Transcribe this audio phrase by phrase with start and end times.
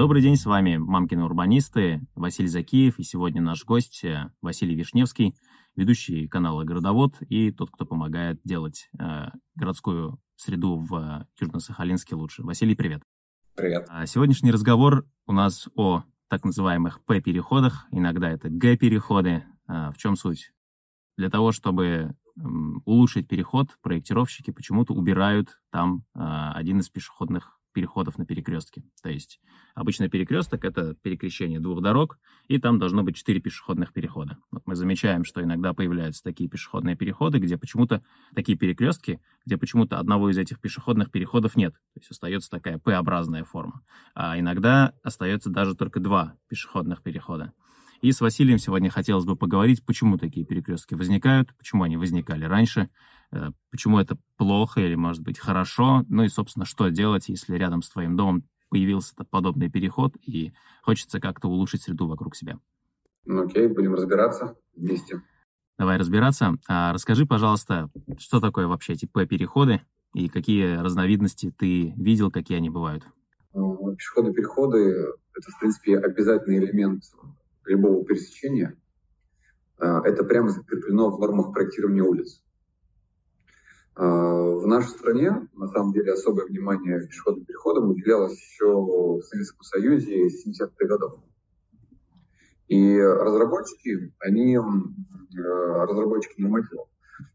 [0.00, 5.34] Добрый день, с вами Мамкины урбанисты, Василий Закиев, и сегодня наш гость э, Василий Вишневский,
[5.76, 9.26] ведущий канала «Городовод» и тот, кто помогает делать э,
[9.56, 12.42] городскую среду в Южно-Сахалинске лучше.
[12.42, 13.02] Василий, привет.
[13.54, 13.88] Привет.
[13.90, 19.44] А сегодняшний разговор у нас о так называемых П-переходах, иногда это Г-переходы.
[19.66, 20.54] А в чем суть?
[21.18, 22.14] Для того, чтобы
[22.86, 28.82] улучшить переход, проектировщики почему-то убирают там а, один из пешеходных переходов на перекрестке.
[29.02, 29.40] То есть
[29.74, 34.38] обычно перекресток— это перекрещение двух дорог, и там должно быть четыре пешеходных перехода.
[34.50, 38.02] Вот мы замечаем, что иногда появляются такие пешеходные переходы, где почему-то
[38.34, 41.74] такие перекрестки, где почему-то одного из этих пешеходных переходов нет.
[41.94, 43.82] То есть остается такая П-образная форма.
[44.14, 47.52] А иногда остается даже только два пешеходных перехода.
[48.00, 52.88] И с Василием сегодня хотелось бы поговорить, почему такие перекрестки возникают, почему они возникали раньше,
[53.70, 57.90] почему это плохо или, может быть, хорошо, ну и, собственно, что делать, если рядом с
[57.90, 62.58] твоим домом появился подобный переход и хочется как-то улучшить среду вокруг себя.
[63.24, 65.22] Ну окей, будем разбираться вместе.
[65.78, 66.56] Давай разбираться.
[66.68, 69.80] А расскажи, пожалуйста, что такое вообще эти П-переходы
[70.14, 73.04] и какие разновидности ты видел, какие они бывают?
[73.52, 74.78] Ну, пешеходы-переходы—
[75.34, 77.02] это, в принципе, обязательный элемент
[77.64, 78.76] любого пересечения,
[79.78, 82.42] а, это прямо закреплено в нормах проектирования улиц.
[84.00, 89.62] А, в нашей стране, на самом деле, особое внимание пешеходным переходам уделялось еще в Советском
[89.62, 91.20] Союзе 70-х годов.
[92.68, 96.88] И разработчики, они, а, разработчики нормативов,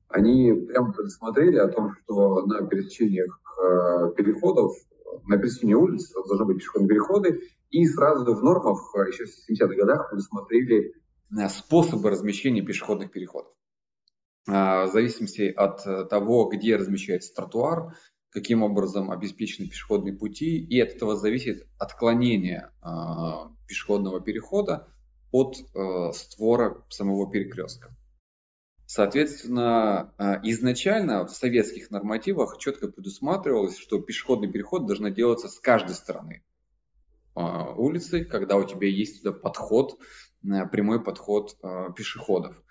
[0.07, 3.39] они прямо предусмотрели о том, что на пересечениях
[4.17, 4.75] переходов,
[5.27, 9.75] на пересечении улиц должны быть пешеходные переходы, и сразу в нормах а, еще в 70-х
[9.75, 10.93] годах предусмотрели
[11.37, 13.51] э, способы размещения пешеходных переходов.
[14.47, 17.97] А, в зависимости от э, того, где размещается тротуар,
[18.29, 24.87] каким образом обеспечены пешеходные пути, и от этого зависит отклонение а, пешеходного перехода
[25.31, 27.95] от э, створа самого перекрестка.
[28.87, 30.13] Соответственно,
[30.43, 36.43] изначально в советских нормативах четко предусматривалось, что пешеходный переход должен делаться с каждой стороны
[37.35, 39.99] а, улицы, когда у тебя есть туда подход,
[40.43, 42.61] э, прямой подход а, пешеходов.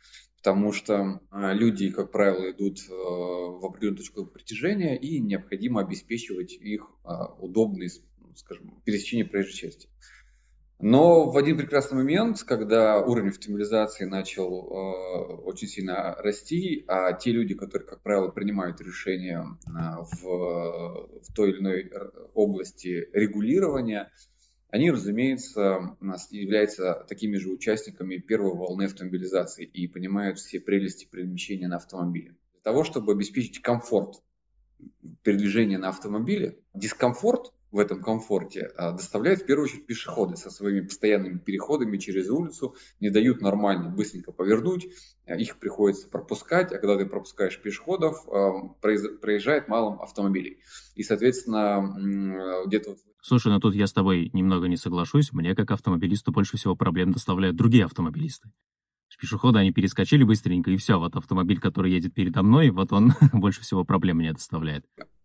[0.45, 6.53] Потому что а, люди, как правило, идут э, в определенную точку притяжения, и необходимо обеспечивать
[6.53, 6.87] их
[7.39, 7.89] удобный,
[8.37, 9.89] скажем, пересечение проезжей части.
[10.81, 17.31] Но в один прекрасный момент, когда уровень автомобилизации начал э, очень сильно расти, а те
[17.31, 21.93] люди, которые, как правило, принимают решения э, в, в той или иной
[22.35, 24.11] области регулирования,
[24.75, 25.97] они, разумеется,
[26.33, 32.35] являются такими же участниками первой волны автомобилизации и понимают все прелести перемещения на автомобиле.
[32.55, 34.21] Для того, чтобы обеспечить комфорт
[35.23, 40.87] передвижения на автомобиле, дискомфорт в этом комфорте а, доставляют в первую очередь пешеходы со своими
[40.87, 44.87] постоянными переходами через улицу, не дают нормально быстренько повернуть,
[45.27, 50.61] а, их приходится пропускать, а когда ты пропускаешь пешеходов, а, проезжает мало автомобилей.
[50.95, 55.33] И, соответственно, где-то Слушай, ну тут я с тобой немного не соглашусь.
[55.33, 58.53] Мне, как автомобилисту, больше всего проблем доставляют другие автомобилисты.
[59.19, 60.99] Пешеходы, они перескочили быстренько, и все.
[60.99, 64.85] Вот автомобиль, который едет передо мной, вот он больше всего проблем мне доставляет.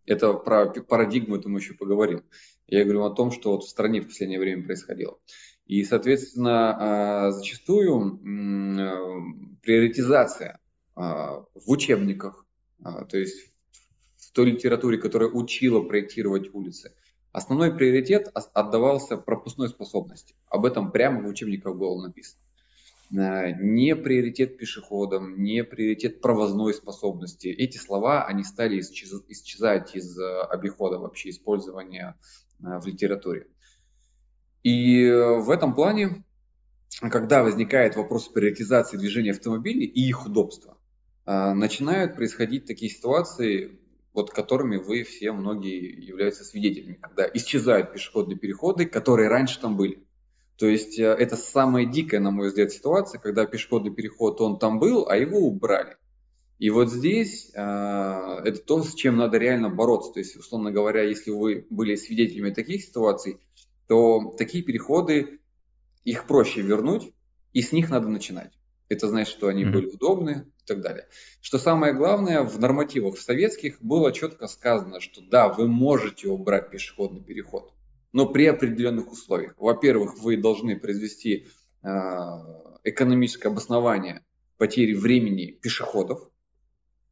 [0.09, 2.23] Это про парадигму, это мы еще поговорим.
[2.65, 5.19] Я говорю о том, что вот в стране в последнее время происходило.
[5.67, 8.17] И, соответственно, а, зачастую
[9.61, 10.59] приоритизация
[10.95, 12.43] а, в учебниках,
[12.83, 13.51] а, то есть
[14.17, 16.91] в той литературе, которая учила проектировать улицы,
[17.31, 20.33] Основной приоритет отдавался пропускной способности.
[20.47, 22.41] Об этом прямо в учебниках было написано.
[23.11, 27.47] Э, не приоритет пешеходам, не приоритет провозной способности.
[27.47, 32.15] Эти слова, они стали исчезать из э, обихода вообще использования
[32.59, 33.47] э, в литературе.
[34.61, 36.25] И в этом плане,
[36.99, 40.77] когда возникает вопрос приоритизации движения автомобилей и их удобства,
[41.25, 43.79] начинают происходить такие ситуации,
[44.13, 50.03] вот которыми вы все многие являются свидетелями, когда исчезают пешеходные переходы, которые раньше там были.
[50.59, 54.79] То есть э, это самая дикая, на мой взгляд, ситуация, когда пешеходный переход, он там
[54.79, 55.97] был, а его убрали.
[56.59, 60.11] И вот здесь э, это то, с чем надо реально бороться.
[60.11, 63.37] То есть, условно говоря, если вы были свидетелями таких ситуаций,
[63.87, 65.39] то такие переходы,
[66.03, 67.13] их проще вернуть,
[67.53, 68.51] и с них надо начинать.
[68.89, 69.71] Это значит, что они mm-hmm.
[69.71, 71.07] были удобны, так далее.
[71.41, 77.21] Что самое главное, в нормативах советских было четко сказано, что да, вы можете убрать пешеходный
[77.21, 77.73] переход,
[78.11, 79.53] но при определенных условиях.
[79.57, 81.47] Во-первых, вы должны произвести
[81.83, 81.87] э,
[82.83, 84.23] экономическое обоснование
[84.57, 86.29] потери времени пешеходов,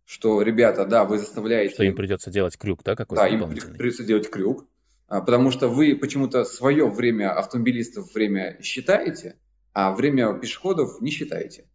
[0.06, 1.74] что, ребята, да, вы заставляете...
[1.74, 4.66] Что им придется делать крюк, да, какой-то Да, им придется делать крюк.
[5.08, 9.38] А, потому что вы почему-то свое время автомобилистов время считаете,
[9.74, 11.70] а время пешеходов не считаете.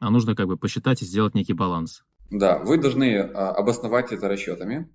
[0.00, 2.04] А нужно как бы посчитать и сделать некий баланс.
[2.30, 4.88] Да, вы должны а, обосновать это расчетами.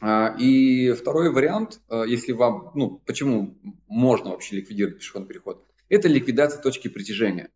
[0.00, 6.62] А, и второй вариант, если вам, ну, почему можно вообще ликвидировать пешеходный переход, это ликвидация
[6.62, 7.50] точки притяжения.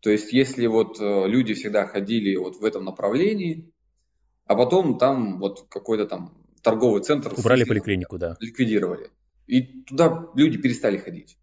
[0.00, 3.72] То есть, если вот люди всегда ходили вот в этом направлении,
[4.46, 7.34] а потом там вот какой-то там торговый центр.
[7.36, 8.36] Убрали поликлинику, да.
[8.40, 9.10] Ликвидировали.
[9.46, 11.36] И туда люди перестали ходить.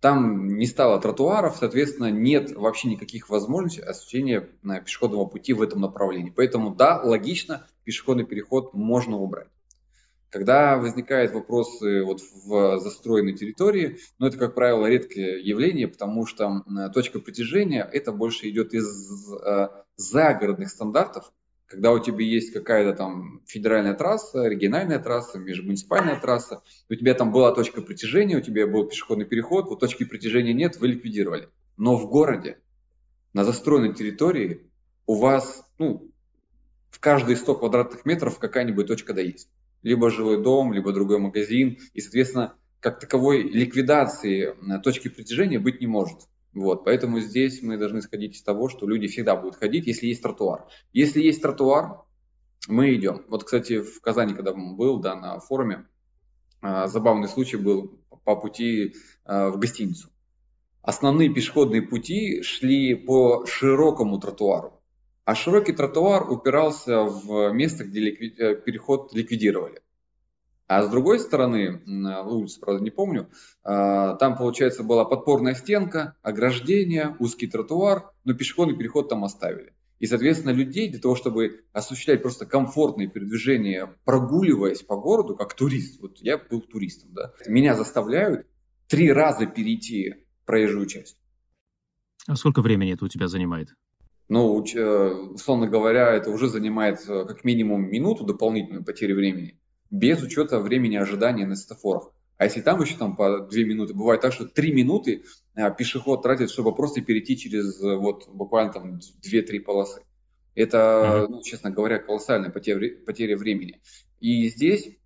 [0.00, 4.48] Там не стало тротуаров, соответственно, нет вообще никаких возможностей осуществления
[4.84, 6.32] пешеходного пути в этом направлении.
[6.34, 9.48] Поэтому, да, логично, пешеходный переход можно убрать.
[10.30, 16.64] Когда возникают вопросы вот в застроенной территории, ну это, как правило, редкое явление, потому что
[16.94, 21.32] точка притяжения это больше идет из э, загородных стандартов,
[21.70, 27.30] когда у тебя есть какая-то там федеральная трасса, региональная трасса, межмуниципальная трасса, у тебя там
[27.30, 31.48] была точка притяжения, у тебя был пешеходный переход, вот точки притяжения нет, вы ликвидировали.
[31.76, 32.58] Но в городе,
[33.32, 34.68] на застроенной территории,
[35.06, 36.09] у вас, ну,
[37.00, 39.48] в каждые 100 квадратных метров какая-нибудь точка да есть.
[39.82, 41.78] Либо жилой дом, либо другой магазин.
[41.94, 44.54] И, соответственно, как таковой ликвидации
[44.84, 46.28] точки притяжения быть не может.
[46.52, 50.20] Вот, поэтому здесь мы должны исходить из того, что люди всегда будут ходить, если есть
[50.22, 50.66] тротуар.
[50.92, 52.02] Если есть тротуар,
[52.68, 53.24] мы идем.
[53.28, 55.86] Вот, кстати, в Казани, когда был, да, на форуме,
[56.60, 58.94] а, забавный случай был по пути
[59.24, 60.10] а, в гостиницу.
[60.82, 64.79] Основные пешеходные пути шли по широкому тротуару,
[65.30, 68.34] а широкий тротуар упирался в место, где ликви...
[68.36, 69.80] Э, переход ликвидировали.
[70.66, 71.80] А с другой стороны,
[72.26, 73.30] улицу, правда, не помню,
[73.62, 79.72] а, там, получается, была подпорная стенка, ограждение, узкий тротуар, но пешеходный переход там оставили.
[80.00, 86.00] И, соответственно, людей для того, чтобы осуществлять просто комфортные передвижения, прогуливаясь по городу, как турист,
[86.00, 88.48] вот я был туристом, да, меня заставляют
[88.88, 91.16] три раза перейти проезжую часть.
[92.26, 93.76] А сколько времени это у тебя занимает?
[94.30, 99.58] Ну, э, условно говоря, это уже занимает э, как минимум минуту дополнительной потери времени
[99.90, 102.12] без учета времени ожидания на светофорах.
[102.38, 105.24] А если там еще там по 2 минуты, бывает так, что 3 минуты
[105.56, 110.02] а, пешеход тратит, чтобы просто перейти через вот буквально там 2-3 полосы.
[110.54, 113.80] Это, ну, честно говоря, колоссальная потеря, потеря времени.
[114.20, 114.96] И здесь,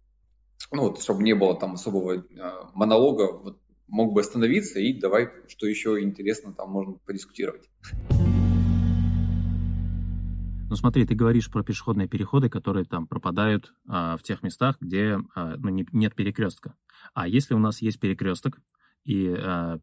[0.71, 2.23] ну вот, чтобы не было там особого э,
[2.75, 7.71] монолога, вот, мог бы остановиться и давай, что еще интересно, там можно подискутировать.
[10.71, 15.19] Ну смотри, ты говоришь про пешеходные переходы, которые там пропадают а, в тех местах, где
[15.35, 16.75] а, ну, не, нет перекрестка.
[17.13, 18.61] А если у нас есть перекресток
[19.05, 19.79] и а,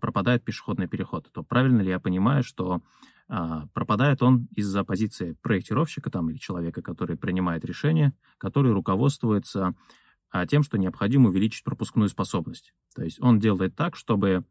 [0.00, 2.82] пропадает пешеходный переход, то правильно ли я понимаю, что
[3.28, 9.74] а, пропадает он из-за позиции проектировщика там или человека, который принимает решение, который руководствуется
[10.30, 12.74] а, тем, что необходимо увеличить пропускную способность.
[12.94, 14.44] То есть он делает так, чтобы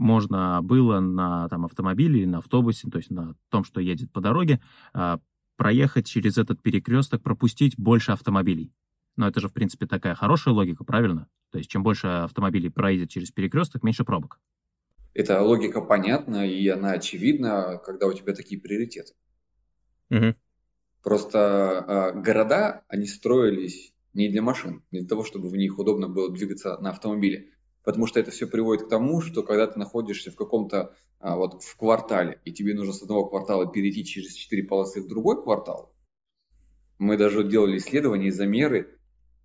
[0.00, 4.20] можно было на там, автомобиле или на автобусе, то есть на том, что едет по
[4.20, 4.60] дороге,
[4.94, 5.20] а,
[5.56, 8.72] проехать через этот перекресток, пропустить больше автомобилей.
[9.16, 11.28] Но это же, в принципе, такая хорошая логика, правильно?
[11.50, 14.40] То есть чем больше автомобилей проедет через перекресток, меньше пробок.
[15.12, 19.12] Эта логика понятна, и она очевидна, когда у тебя такие приоритеты.
[20.08, 20.34] Угу.
[21.02, 21.38] Просто
[22.16, 26.32] э, города, они строились не для машин, не для того, чтобы в них удобно было
[26.32, 27.50] двигаться на автомобиле,
[27.90, 31.60] потому что это все приводит к тому, что когда ты находишься в каком-то а, вот
[31.60, 35.92] в квартале, и тебе нужно с одного квартала перейти через четыре полосы в другой квартал,
[36.98, 38.96] мы даже делали исследования и замеры,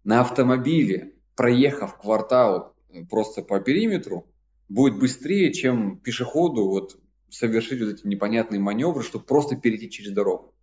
[0.03, 4.27] на автомобиле, проехав квартал э, просто по периметру,
[4.69, 6.99] будет быстрее, чем пешеходу вот
[7.29, 10.53] совершить вот эти непонятные маневры, чтобы просто перейти через дорогу.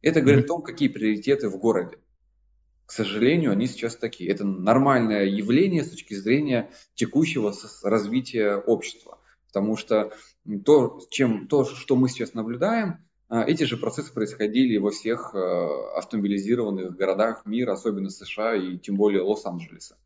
[0.00, 0.44] Это говорит mm-hmm.
[0.46, 1.98] о том, какие приоритеты в городе
[2.86, 4.30] к сожалению, они сейчас такие.
[4.30, 9.18] Это нормальное явление с точки зрения текущего развития общества.
[9.46, 10.12] Потому что
[10.64, 12.98] то, чем, то что мы сейчас наблюдаем,
[13.28, 18.96] а, эти же процессы происходили во всех а, автомобилизированных городах мира, особенно США и тем
[18.96, 19.96] более Лос-Анджелеса,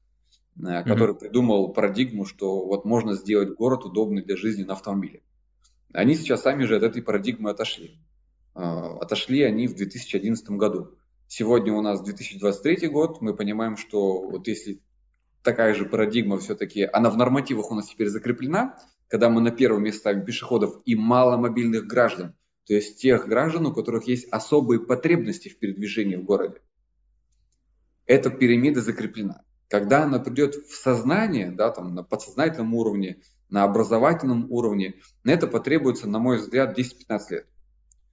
[0.57, 0.85] mm-hmm.
[0.85, 5.23] который придумал парадигму, что вот можно сделать город удобный для жизни на автомобиле.
[5.93, 7.99] Они сейчас сами же от этой парадигмы отошли.
[8.55, 10.97] Отошли они в 2011 году.
[11.29, 14.81] Сегодня у нас 2023 год, мы понимаем, что вот если
[15.43, 18.79] такая же парадигма все-таки, она в нормативах у нас теперь закреплена,
[19.09, 22.35] когда мы на первом месте ставим пешеходов и маломобильных граждан,
[22.67, 26.61] то есть тех граждан, у которых есть особые потребности в передвижении в городе.
[28.07, 29.43] Эта пирамида закреплена.
[29.69, 35.49] Когда она придет в сознание, да, там, на подсознательном уровне, на образовательном уровне, на это
[35.49, 37.47] потребуется, на мой взгляд, 10-15 лет.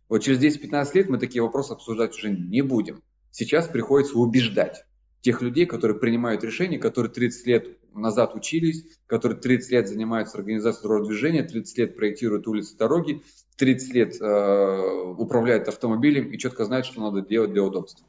[0.10, 3.02] Вот через 10-15 лет мы такие вопросы обсуждать уже не будем.
[3.32, 4.86] Сейчас приходится убеждать.
[5.22, 10.84] тех людей, которые принимают решения, которые 30 лет назад учились, которые 30 лет занимаются организацией
[10.84, 13.22] дорожного движения, 30 лет проектируют улицы, дороги,
[13.58, 18.06] 30 лет э, управляют автомобилем и четко знают, что надо делать для удобства.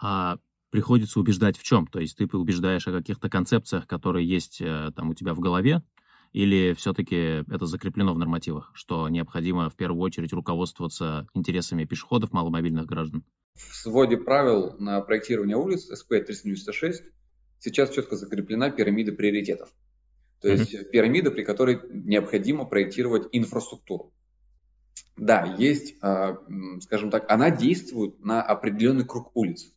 [0.00, 0.38] А
[0.70, 1.86] приходится убеждать в чем?
[1.86, 5.82] То есть ты убеждаешь о каких-то концепциях, которые есть э, там у тебя в голове,
[6.32, 12.86] или все-таки это закреплено в нормативах, что необходимо в первую очередь руководствоваться интересами пешеходов, маломобильных
[12.86, 13.24] граждан?
[13.54, 17.02] В своде правил на проектирование улиц СП-396
[17.58, 19.70] сейчас четко закреплена пирамида приоритетов.
[20.40, 20.84] То есть mm-hmm.
[20.90, 24.12] пирамида, при которой необходимо проектировать инфраструктуру.
[25.16, 26.38] Да, есть, а,
[26.80, 29.70] скажем так, она действует на определенный круг улиц.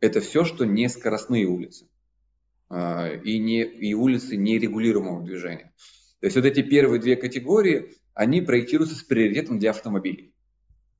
[0.00, 1.86] Это все, что не скоростные улицы
[2.72, 5.72] и, не, и улицы нерегулируемого движения.
[6.20, 10.32] То есть вот эти первые две категории, они проектируются с приоритетом для автомобилей.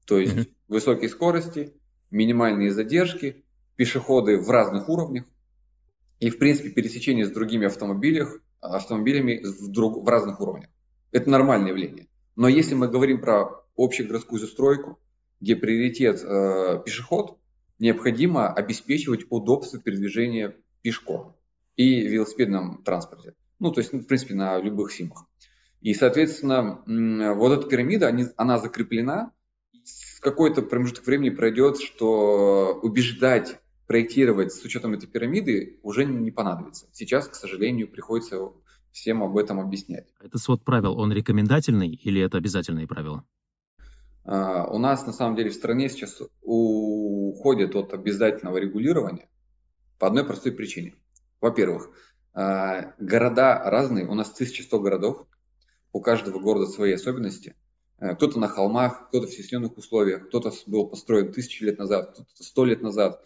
[0.04, 0.52] То есть mm-hmm.
[0.68, 1.72] высокие скорости,
[2.10, 3.44] минимальные задержки,
[3.76, 5.24] пешеходы в разных уровнях
[6.20, 10.68] и, в принципе, пересечение с другими автомобилями, автомобилями в, друг, в разных уровнях.
[11.10, 12.08] Это нормальное явление.
[12.36, 14.98] Но если мы говорим про общегородскую застройку,
[15.40, 17.38] где приоритет э, пешеход,
[17.78, 21.36] необходимо обеспечивать удобство передвижения пешком
[21.76, 23.34] и в велосипедном транспорте.
[23.58, 25.26] Ну, то есть, в принципе, на любых симах.
[25.80, 26.82] И, соответственно,
[27.34, 29.32] вот эта пирамида, она закреплена,
[30.20, 36.86] какой-то промежуток времени пройдет, что убеждать проектировать с учетом этой пирамиды уже не понадобится.
[36.92, 38.38] Сейчас, к сожалению, приходится
[38.92, 40.06] всем об этом объяснять.
[40.20, 43.24] Это свод правил, он рекомендательный или это обязательные правила?
[44.24, 49.28] Uh, у нас на самом деле в стране сейчас уходит от обязательного регулирования
[49.98, 50.94] по одной простой причине.
[51.42, 51.90] Во-первых,
[52.34, 55.26] uh, города разные, у нас 1100 городов,
[55.92, 57.54] у каждого города свои особенности.
[57.99, 62.42] Э, кто-то на холмах, кто-то в стесненных условиях, кто-то был построен тысячи лет назад, кто-то
[62.42, 63.25] сто лет назад.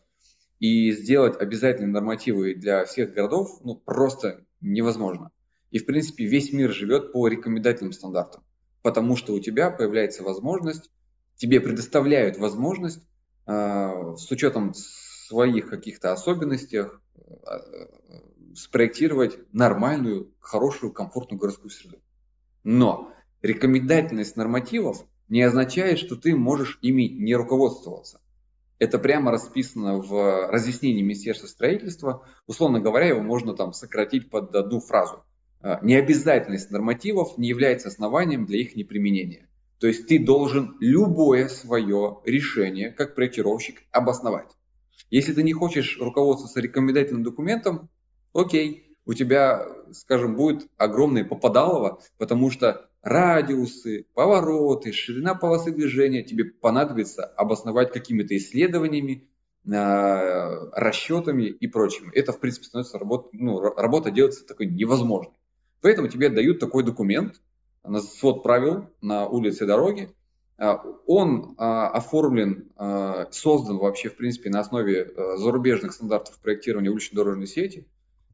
[0.59, 5.31] И сделать обязательные нормативы для всех городов ну, просто невозможно.
[5.71, 8.43] И, в принципе, весь мир живет по рекомендательным стандартам,
[8.83, 10.91] потому что у тебя появляется возможность,
[11.37, 13.03] тебе предоставляют возможность
[13.47, 13.53] э,
[14.17, 16.89] с учетом своих каких-то особенностей э,
[18.55, 21.99] спроектировать нормальную, хорошую, комфортную городскую среду.
[22.65, 28.21] Но Рекомендательность нормативов не означает, что ты можешь ими не руководствоваться.
[28.79, 32.27] Это прямо расписано в разъяснении Министерства строительства.
[32.47, 35.23] Условно говоря, его можно там сократить под одну фразу.
[35.61, 39.49] А, необязательность нормативов не является основанием для их неприменения.
[39.79, 44.51] То есть ты должен любое свое решение, как проектировщик, обосновать.
[45.11, 47.89] Если ты не хочешь руководствоваться рекомендательным документом,
[48.33, 56.45] окей, у тебя, скажем, будет огромное попадалово, потому что радиусы, повороты, ширина полосы движения тебе
[56.45, 59.29] понадобится обосновать какими-то исследованиями,
[59.73, 62.11] а, расчетами и прочим.
[62.15, 65.37] Это, в принципе, становится работа, ну, работа делается такой невозможной.
[65.81, 67.41] Поэтому тебе дают такой документ,
[67.85, 70.09] на свод правил на улице и дороге.
[70.09, 70.16] А,
[70.59, 72.71] он а, оформлен,
[73.31, 77.87] создан вообще, в принципе, на основе зарубежных стандартов проектирования уличной дорожной сети.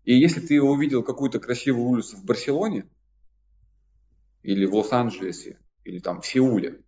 [0.04, 2.86] И если ты увидел какую-то красивую улицу в Барселоне,
[4.42, 6.80] или в Лос-Анджелесе, или там в Сеуле,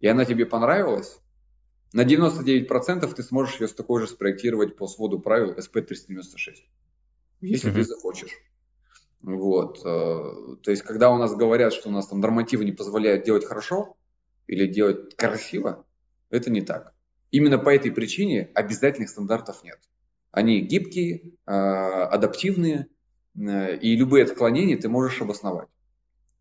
[0.00, 1.18] и она тебе понравилась,
[1.92, 6.56] на 99% ты сможешь ее с такой же спроектировать по своду правил SP396,
[7.40, 7.74] если mm-hmm.
[7.74, 8.32] ты захочешь.
[9.22, 9.80] Вот.
[9.84, 13.44] Э, то есть, когда у нас говорят, что у нас там нормативы не позволяют делать
[13.44, 13.96] хорошо
[14.50, 15.86] или делать красиво,
[16.28, 16.92] это не так.
[17.30, 19.78] Именно по этой причине обязательных стандартов нет.
[20.32, 22.88] Они гибкие, э, адаптивные,
[23.38, 25.68] э, и любые отклонения ты можешь обосновать.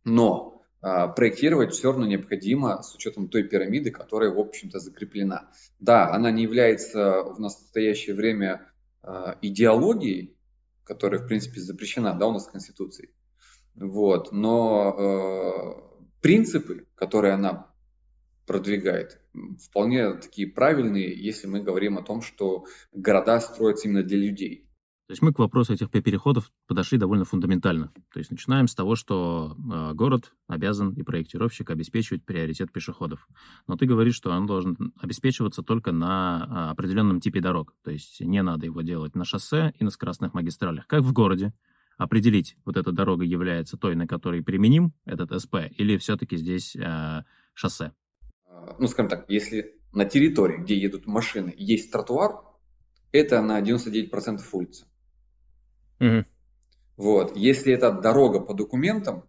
[0.05, 5.51] Но а, проектировать все равно необходимо с учетом той пирамиды, которая, в общем-то, закреплена.
[5.79, 8.65] Да, она не является в настоящее время
[9.03, 10.37] а, идеологией,
[10.85, 13.09] которая, в принципе, запрещена да, у нас Конституцией.
[13.75, 17.68] Вот, но э, принципы, которые она
[18.49, 19.21] продвигает,
[19.63, 24.65] вполне такие правильные, если мы говорим о том, что города строятся именно для людей.
[25.05, 27.91] То есть мы к вопросу этих переходов подошли довольно фундаментально.
[28.11, 33.27] То есть начинаем с того, что э, город обязан и проектировщик обеспечивать приоритет пешеходов.
[33.67, 37.75] Но ты говоришь, что он должен обеспечиваться только на э, определенном типе дорог.
[37.83, 41.53] То есть не надо его делать на шоссе и на скоростных магистралях, как в городе.
[41.97, 47.23] Определить, вот эта дорога является той, на которой применим этот СП, или все-таки здесь э,
[47.53, 47.91] шоссе?
[48.77, 52.41] Ну, скажем так, если на территории, где едут машины, есть тротуар,
[53.11, 54.85] это на 99% улица.
[55.99, 56.25] Угу.
[56.97, 57.35] Вот.
[57.35, 59.23] Если это дорога по документам,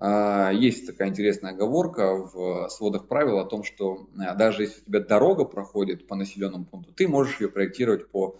[0.00, 4.84] а, есть такая интересная оговорка в сводах правил о том, что а, даже если у
[4.84, 8.38] тебя дорога проходит по населенному пункту, ты можешь ее проектировать по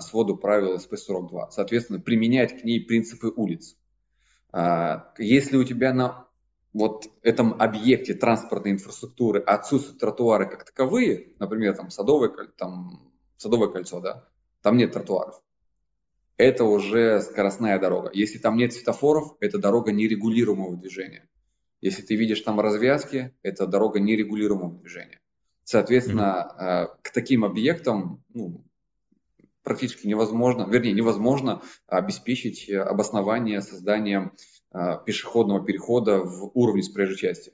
[0.00, 1.50] своду правил SP42.
[1.50, 3.76] Соответственно, применять к ней принципы улиц.
[5.18, 6.25] Если у тебя на
[6.76, 14.00] вот этом объекте транспортной инфраструктуры отсутствуют тротуары как таковые, например, там садовое, там, садовое кольцо,
[14.00, 14.28] да,
[14.60, 15.40] там нет тротуаров,
[16.36, 18.10] это уже скоростная дорога.
[18.12, 21.26] Если там нет светофоров, это дорога нерегулируемого движения.
[21.80, 25.20] Если ты видишь там развязки, это дорога нерегулируемого движения.
[25.64, 26.98] Соответственно, mm-hmm.
[27.02, 28.66] к таким объектам ну,
[29.62, 34.36] практически невозможно, вернее, невозможно обеспечить обоснование создания э,
[35.06, 37.52] пешеходного перехода в уровне с проезжей части.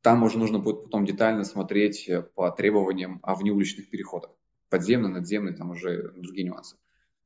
[0.00, 4.30] Там уже нужно будет потом детально смотреть по требованиям о внеуличных переходах.
[4.70, 6.76] Подземный, надземный, там уже другие нюансы.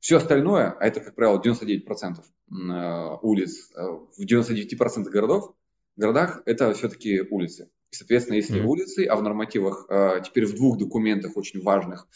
[0.05, 5.55] Все остальное, а это, как правило, 99% э, улиц э, в 99% городов,
[5.95, 7.71] городах это все-таки улицы.
[7.91, 8.65] И, соответственно, если mm-hmm.
[8.65, 12.07] улицы, а в нормативах э, теперь в двух документах очень важных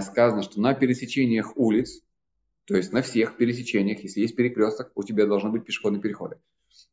[0.00, 2.00] сказано, что на пересечениях улиц,
[2.66, 6.38] то есть на всех пересечениях, если есть перекресток, у тебя должны быть пешеходные переходы.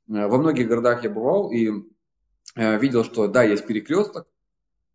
[0.08, 1.72] Во многих городах я бывал и
[2.56, 4.28] видел, что да, есть перекресток,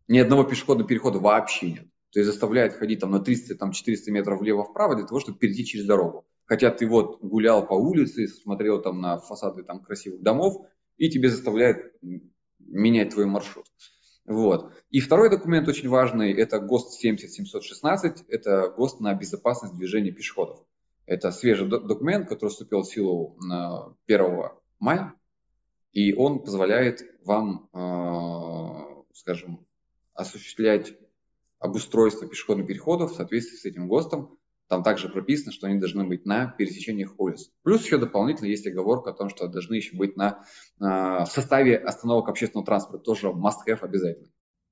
[0.07, 3.71] ни одного пешеходного перехода вообще нет то есть заставляет ходить там на 300-400 там,
[4.07, 6.25] метров влево-вправо для того, чтобы перейти через дорогу.
[6.45, 10.65] Хотя ты вот гулял по улице, смотрел там на фасады там красивых домов,
[10.97, 11.93] и тебе заставляет
[12.59, 13.65] менять твой маршрут.
[14.27, 14.73] Вот.
[14.89, 20.59] И второй документ очень важный, это ГОСТ 70716, это ГОСТ на безопасность движения пешеходов.
[21.05, 23.37] Это свежий документ, который вступил в силу
[24.05, 25.13] 1 мая,
[25.93, 29.65] и он позволяет вам, э, скажем,
[30.13, 30.93] осуществлять
[31.59, 34.36] обустройства пешеходных переходов в соответствии с этим ГОСТом.
[34.67, 37.49] Там также прописано, что они должны быть на пересечениях улиц.
[37.63, 40.43] Плюс еще дополнительно есть оговорка о том, что должны еще быть на,
[40.79, 43.03] а, в составе остановок общественного транспорта.
[43.03, 44.27] Тоже must-have обязательно.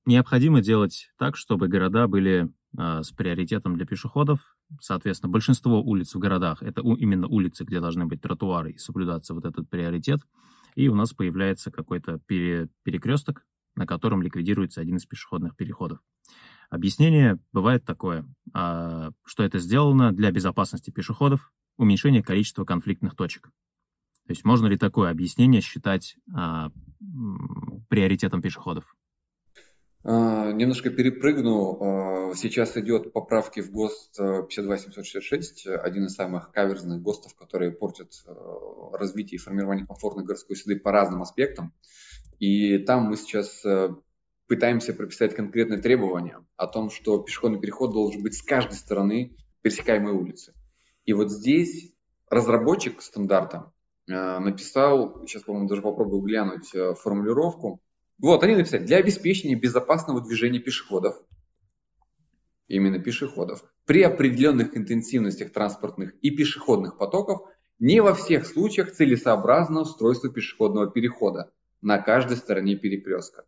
[0.05, 4.55] Необходимо делать так, чтобы города были э, с приоритетом для пешеходов.
[4.79, 9.45] Соответственно, большинство улиц в городах— это именно улицы, где должны быть тротуары и соблюдаться вот
[9.45, 10.19] этот приоритет.
[10.75, 15.99] И у нас появляется какой-то пере, перекресток, на котором ликвидируется один из пешеходных переходов.
[16.69, 23.51] Объяснение бывает такое, а, что это сделано для безопасности пешеходов, уменьшения количества конфликтных точек.
[24.27, 26.71] То есть можно ли такое объяснение считать а,
[27.89, 28.95] приоритетом пешеходов?
[30.03, 32.33] А, немножко перепрыгну.
[32.35, 34.17] Сейчас идет поправки в ГОСТ
[34.49, 38.25] 52766, один из самых каверзных ГОСТов, которые портят
[38.91, 41.73] развитие и формирование комфортной городской среды по разным аспектам.
[42.39, 43.63] И там мы сейчас
[44.47, 50.13] пытаемся прописать конкретные требования о том, что пешеходный переход должен быть с каждой стороны пересекаемой
[50.13, 50.53] улицы.
[51.05, 51.93] И вот здесь
[52.29, 53.71] разработчик стандарта
[54.07, 57.81] э, написал, сейчас, по-моему, даже попробую глянуть э, формулировку.
[58.19, 61.15] Вот, они написали, для обеспечения безопасного движения пешеходов,
[62.67, 67.41] именно пешеходов, при определенных интенсивностях транспортных и пешеходных потоков
[67.77, 71.51] не во всех случаях целесообразно устройство пешеходного перехода
[71.85, 73.45] на каждой стороне перекрестка.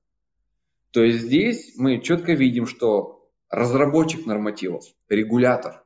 [0.91, 5.83] То есть здесь мы четко видим, что разработчик нормативов, регулятор,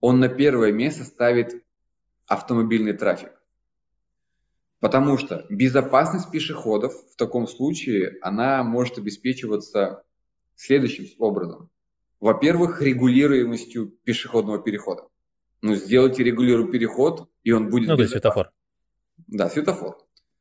[0.00, 1.62] он на первое место ставит
[2.26, 3.32] автомобильный трафик.
[4.80, 10.04] Потому что безопасность пешеходов в таком случае, она может обеспечиваться
[10.56, 11.68] следующим образом.
[12.18, 15.06] Во-первых, регулируемостью пешеходного перехода.
[15.60, 17.88] Ну, сделайте регулируемый переход, и он будет...
[17.88, 18.52] Ну, да, светофор.
[19.26, 19.98] Да, светофор.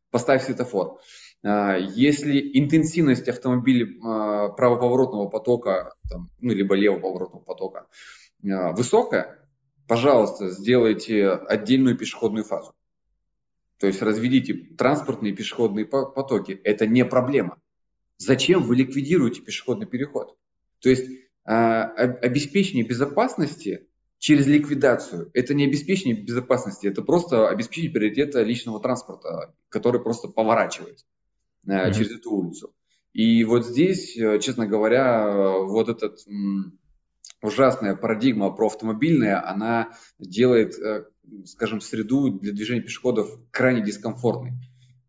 [0.10, 1.00] Поставь светофор.
[1.44, 7.88] А, если интенсивность автомобилей а, правоповоротного потока, там, ну, либо левоповоротного потока
[8.44, 9.46] а, высокая,
[9.88, 12.74] пожалуйста, сделайте отдельную пешеходную фазу.
[13.78, 16.54] То есть разведите транспортные пешеходные потоки.
[16.64, 17.60] Это не проблема.
[18.18, 20.38] Зачем вы ликвидируете пешеходный переход?
[20.80, 21.10] То есть
[21.44, 25.30] обеспечение безопасности через ликвидацию.
[25.34, 31.04] Это не обеспечение безопасности, это просто обеспечение приоритета личного транспорта, который просто поворачивает
[31.66, 31.94] mm-hmm.
[31.94, 32.74] через эту улицу.
[33.14, 36.16] И вот здесь, э, честно говоря, вот эта
[37.42, 41.06] ужасная парадигма про автомобильное, она делает, э,
[41.46, 44.54] скажем, среду для движения пешеходов крайне дискомфортной.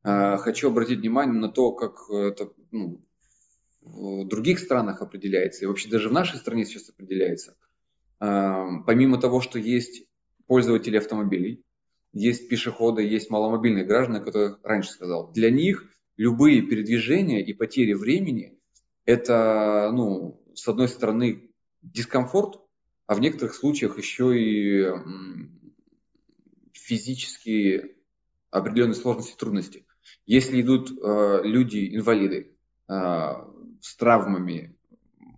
[0.03, 3.03] Хочу обратить внимание на то, как это ну,
[3.81, 7.57] в других странах определяется, и вообще даже в нашей стране сейчас определяется.
[8.19, 10.07] Помимо того, что есть
[10.47, 11.65] пользователи автомобилей,
[12.13, 18.59] есть пешеходы, есть маломобильные граждане, которые раньше сказал, для них любые передвижения и потери времени–
[19.05, 21.51] это, ну, с одной стороны,
[21.83, 22.61] дискомфорт,
[23.07, 24.87] а в некоторых случаях еще и
[26.73, 27.97] физические
[28.51, 29.87] определенные сложности трудности.
[30.27, 32.57] Если идут э, люди-инвалиды
[32.89, 32.93] э,
[33.81, 34.77] с травмами,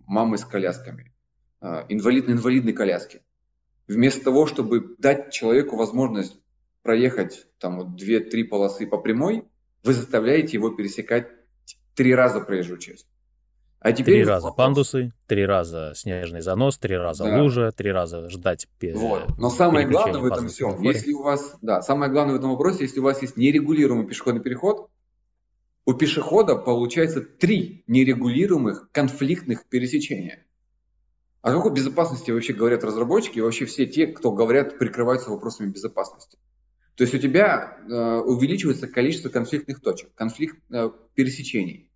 [0.05, 1.13] мамы с колясками,
[1.61, 3.21] э, инвалид на инвалидной коляске,
[3.87, 6.39] вместо того, чтобы дать человеку возможность
[6.83, 9.45] проехать там вот две-три полосы по прямой,
[9.83, 11.27] вы заставляете его пересекать
[11.95, 13.07] три раза проезжую часть.
[13.79, 14.65] А теперь три раза вопрос.
[14.65, 17.41] пандусы, три раза снежный занос, три раза да.
[17.41, 18.67] лужа, три раза ждать.
[18.93, 19.37] Вот.
[19.37, 22.83] Но самое главное в этом всем, если у вас, да, самое главное в этом вопросе,
[22.83, 24.89] если у вас есть нерегулируемый пешеходный переход,
[25.85, 30.45] у пешехода получается три нерегулируемых конфликтных пересечения.
[31.41, 36.37] О какой безопасности вообще говорят разработчики и вообще все те, кто говорят, прикрываются вопросами безопасности?
[36.97, 41.91] То есть у тебя э, увеличивается количество конфликтных точек, конфликт э, пересечений.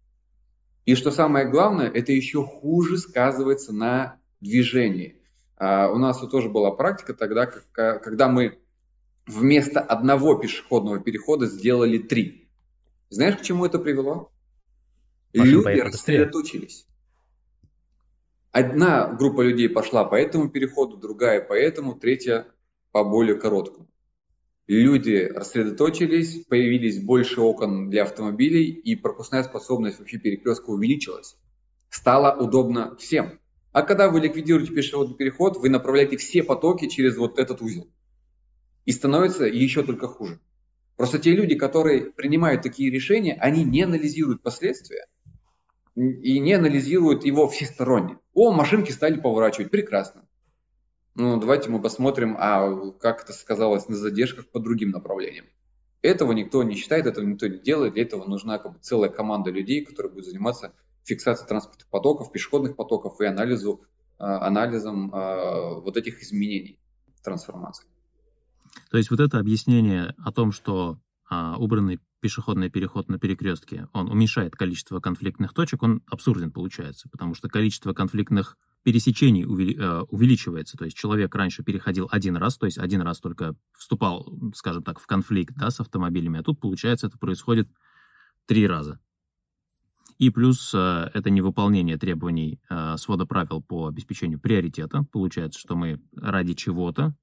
[0.86, 5.20] И что самое главное, это еще хуже сказывается на движении.
[5.58, 8.60] А, у нас вот тоже была практика тогда, когда мы
[9.26, 12.48] вместо одного пешеходного перехода сделали три.
[13.10, 14.32] Знаешь, к чему это привело?
[15.34, 16.86] Машин Люди рассредоточились.
[18.52, 22.46] Одна группа людей пошла по этому переходу, другая по этому, третья
[22.92, 23.91] по более короткому
[24.68, 31.36] люди рассредоточились, появились больше окон для автомобилей, и пропускная способность вообще перекрестка увеличилась.
[31.90, 33.40] Стало удобно всем.
[33.72, 37.88] А когда вы ликвидируете пешеходный переход, вы направляете все потоки через вот этот узел.
[38.86, 40.40] И становится еще только хуже.
[40.98, 45.08] Просто те люди, которые принимают такие решения, они не анализируют последствия
[45.96, 48.18] и не анализируют его всесторонне.
[48.34, 50.28] О, машинки стали поворачивать, прекрасно.
[51.16, 55.46] Ну, давайте мы посмотрим, а как это сказалось на задержках по другим направлениям.
[56.02, 57.94] Этого никто не считает, этого никто не делает.
[57.94, 62.76] Для этого нужна как бы целая команда людей, которая будет заниматься фиксацией транспортных потоков, пешеходных
[62.76, 63.82] потоков и анализу,
[64.18, 66.80] а, анализом а, вот этих изменений
[67.24, 67.88] трансформации.
[68.90, 70.98] То есть вот это объяснение о том, что
[71.30, 77.34] а, убранный пешеходный переход на перекрестке, он уменьшает количество конфликтных точек, он абсурден получается, потому
[77.34, 80.78] что количество конфликтных пересечений э, увеличивается.
[80.78, 85.00] То есть человек раньше переходил один раз, то есть один раз только вступал, скажем так,
[85.00, 87.70] в конфликт да, с автомобилями, а тут, получается, это происходит
[88.46, 89.00] три раза.
[90.18, 95.04] И плюс э, это невыполнение требований э, свода правил по обеспечению приоритета.
[95.12, 97.16] Получается, что мы ради чего-то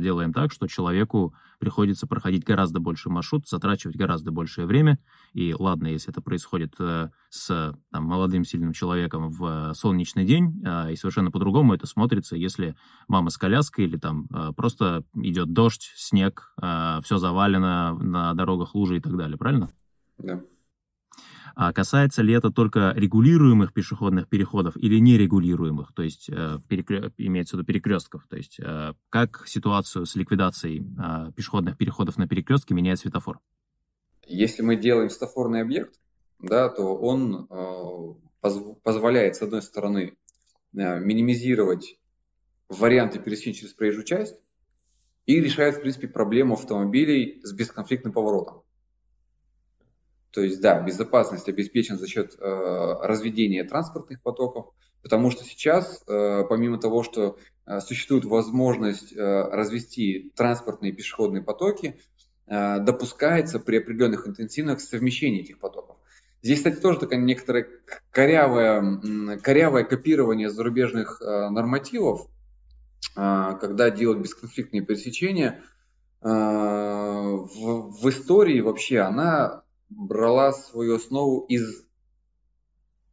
[0.00, 4.98] делаем так, что человеку приходится проходить гораздо больше маршрут, затрачивать гораздо большее время.
[5.32, 10.92] И ладно, если это происходит э, с там, молодым сильным человеком в солнечный день, э,
[10.92, 12.76] и совершенно по-другому это смотрится, если
[13.08, 19.00] мама с коляской или там просто идет дождь, снег, все завалено на дорогах лужи и
[19.00, 19.68] так далее, правильно?
[20.18, 20.40] Да.
[21.58, 27.12] А касается ли это только регулируемых пешеходных переходов или нерегулируемых, то есть э, перекр...
[27.16, 32.28] имеется в виду перекрестков, то есть э, как ситуацию с ликвидацией э, пешеходных переходов на
[32.28, 33.40] перекрестке меняет светофор?
[34.26, 35.98] Если мы делаем светофорный объект,
[36.40, 40.18] да, то он э, поз- позволяет, с одной стороны,
[40.74, 41.98] э, минимизировать
[42.68, 44.36] варианты пересечения через проезжую часть
[45.24, 48.60] и решает, в принципе, проблему автомобилей с бесконфликтным поворотом.
[50.36, 52.44] То есть, да, безопасность обеспечена за счет э,
[53.00, 54.66] разведения транспортных потоков,
[55.02, 61.42] потому что сейчас, э, помимо того, что э, существует возможность э, развести транспортные и пешеходные
[61.42, 61.98] потоки,
[62.48, 65.96] э, допускается при определенных интенсивных совмещение этих потоков.
[66.42, 67.66] Здесь, кстати, тоже такое некоторое
[68.10, 72.28] корявое, корявое копирование зарубежных э, нормативов,
[73.16, 75.62] э, когда делают бесконфликтные пересечения.
[76.20, 81.86] Э, в, в истории вообще она брала свою основу из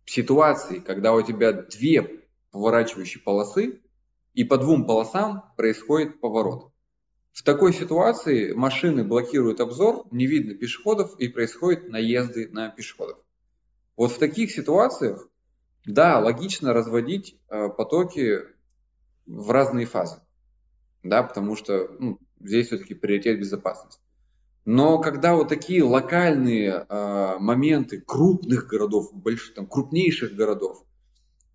[0.05, 3.81] ситуации, когда у тебя две поворачивающие полосы,
[4.33, 6.71] и по двум полосам происходит поворот.
[7.31, 13.17] В такой ситуации машины блокируют обзор, не видно пешеходов и происходят наезды на пешеходов.
[13.97, 15.27] Вот в таких ситуациях,
[15.85, 18.41] да, логично разводить э, потоки
[19.25, 20.21] в разные фазы,
[21.01, 24.02] да, потому что ну, здесь все-таки приоритет безопасности.
[24.65, 30.85] Но когда вот такие локальные э, моменты крупных городов, больших, там, крупнейших городов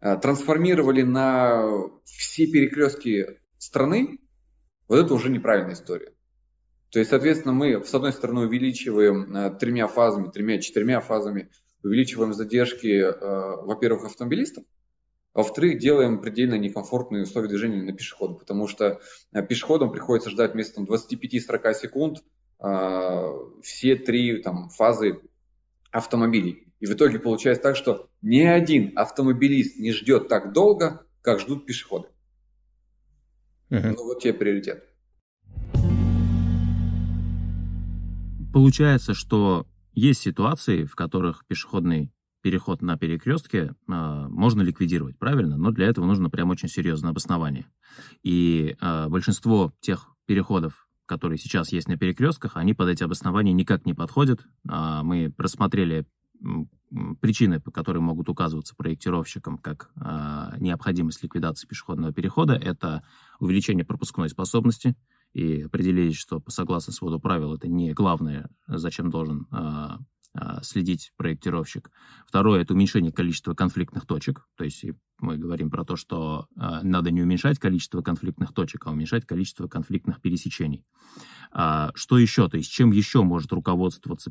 [0.00, 4.18] э, трансформировали на все перекрестки страны,
[4.88, 6.12] вот это уже неправильная история.
[6.90, 11.50] То есть, соответственно, мы, с одной стороны, увеличиваем э, тремя фазами, тремя-четырьмя фазами,
[11.82, 14.64] увеличиваем задержки, э, во-первых, автомобилистов,
[15.32, 19.00] во-вторых, делаем предельно некомфортные условия движения на пешеходах, потому что
[19.32, 22.24] э, пешеходам приходится ждать вместо 25-40 секунд
[22.58, 25.20] все три там, фазы
[25.90, 26.68] автомобилей.
[26.80, 31.66] И в итоге получается так, что ни один автомобилист не ждет так долго, как ждут
[31.66, 32.08] пешеходы.
[33.70, 33.80] Угу.
[33.80, 34.84] Ну вот тебе приоритет.
[38.52, 45.56] Получается, что есть ситуации, в которых пешеходный переход на перекрестке э, можно ликвидировать, правильно?
[45.56, 47.66] Но для этого нужно прям очень серьезное обоснование.
[48.22, 53.86] И э, большинство тех переходов, которые сейчас есть на перекрестках, они под эти обоснования никак
[53.86, 54.40] не подходят.
[54.70, 56.06] Э, мы просмотрели
[57.20, 63.02] причины, по которым могут указываться проектировщикам как э, необходимость ликвидации пешеходного перехода, это
[63.40, 64.94] увеличение пропускной способности,
[65.32, 69.88] и определились, что согласно своду правил это не главное, зачем должен э,
[70.62, 71.90] следить проектировщик.
[72.26, 74.84] Второе— это уменьшение количества конфликтных точек, то есть
[75.20, 79.66] мы говорим про то, что э, надо не уменьшать количество конфликтных точек, а уменьшать количество
[79.66, 80.84] конфликтных пересечений.
[81.50, 82.48] А, что еще?
[82.48, 84.30] То есть чем еще может руководствоваться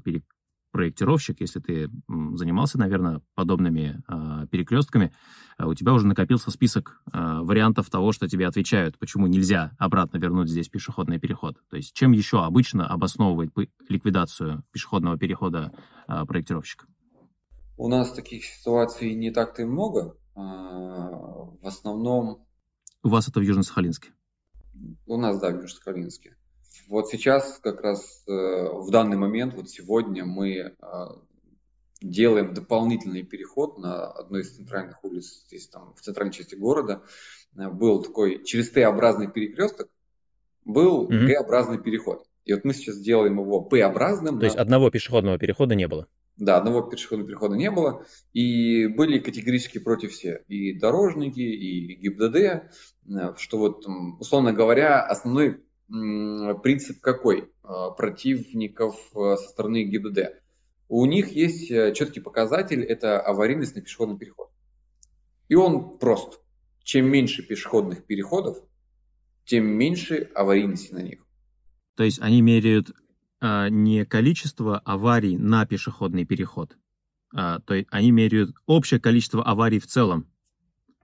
[0.77, 5.11] проектировщик, если ты занимался, наверное, подобными э, перекрестками,
[5.57, 10.17] э, у тебя уже накопился список э, вариантов того, что тебе отвечают, почему нельзя обратно
[10.17, 11.57] вернуть здесь пешеходный переход.
[11.71, 13.51] То есть чем еще обычно обосновывает
[13.89, 15.71] ликвидацию пешеходного перехода
[16.07, 16.85] э, проектировщик?
[17.75, 20.15] У нас таких ситуаций не так-то и много.
[20.35, 22.45] В основном...
[23.01, 24.09] У вас это в Южно-Сахалинске?
[25.07, 26.36] У нас, да, в Южно-Сахалинске.
[26.87, 30.73] Вот сейчас как раз э, в данный момент, вот сегодня мы э,
[32.01, 37.03] делаем дополнительный переход на одной из центральных улиц здесь там в центральной части города.
[37.57, 39.89] Э, был такой через Т-образный перекресток,
[40.65, 41.11] был угу.
[41.11, 42.25] Г-образный переход.
[42.45, 44.35] И вот мы сейчас делаем его П-образным.
[44.35, 44.45] То на...
[44.45, 46.07] есть одного пешеходного перехода не было?
[46.37, 48.05] Да, одного пешеходного перехода не было.
[48.31, 50.43] И были категорически против все.
[50.47, 53.85] И дорожники, и ГИБДД, что вот,
[54.19, 60.41] условно говоря, основной принцип какой а, противников а, со стороны ГИБДД?
[60.89, 64.51] У них есть э, четкий показатель, это аварийность на пешеходном переходе.
[65.49, 66.39] И он прост.
[66.83, 68.57] Чем меньше пешеходных переходов,
[69.43, 71.25] тем меньше аварийности на них.
[71.95, 72.91] То есть они меряют
[73.41, 76.77] а, не количество аварий на пешеходный переход,
[77.33, 80.31] а, то есть они меряют общее количество аварий в целом.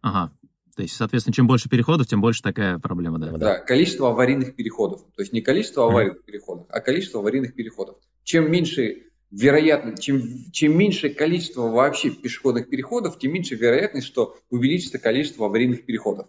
[0.02, 0.34] Ага,
[0.76, 3.32] то есть, соответственно, чем больше переходов, тем больше такая проблема, да?
[3.38, 5.02] Да, количество аварийных переходов.
[5.16, 6.26] То есть не количество аварийных mm-hmm.
[6.26, 7.98] переходов, а количество аварийных переходов.
[8.24, 14.98] Чем меньше вероятно, чем, чем меньше количество вообще пешеходных переходов, тем меньше вероятность, что увеличится
[14.98, 16.28] количество аварийных переходов.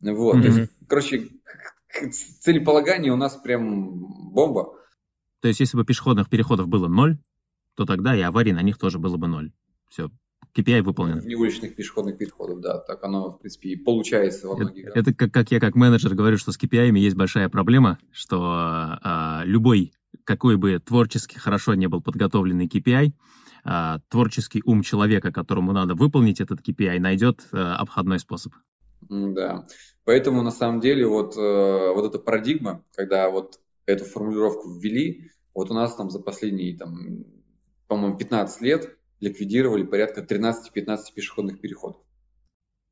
[0.00, 0.36] Вот.
[0.36, 0.42] Mm-hmm.
[0.42, 1.28] То есть, короче,
[2.40, 4.74] целеполагание у нас прям бомба.
[5.40, 7.18] То есть, если бы пешеходных переходов было ноль,
[7.76, 9.52] то тогда и аварий на них тоже было бы ноль.
[9.88, 10.10] Все,
[10.56, 11.20] KPI выполнен.
[11.26, 12.78] Неуличных пешеходных переходов, да.
[12.78, 16.14] Так оно, в принципе, и получается во многих Это, это как, как я как менеджер
[16.14, 19.92] говорю, что с KPI есть большая проблема, что а, любой,
[20.24, 23.12] какой бы творчески хорошо не был подготовленный KPI,
[23.64, 28.52] а, творческий ум человека, которому надо выполнить этот KPI, найдет а, обходной способ.
[29.08, 29.66] Да.
[30.04, 35.70] Поэтому, на самом деле, вот, э, вот эта парадигма, когда вот эту формулировку ввели, вот
[35.70, 37.24] у нас там за последние, там,
[37.86, 42.00] по-моему, 15 лет ликвидировали порядка 13-15 пешеходных переходов.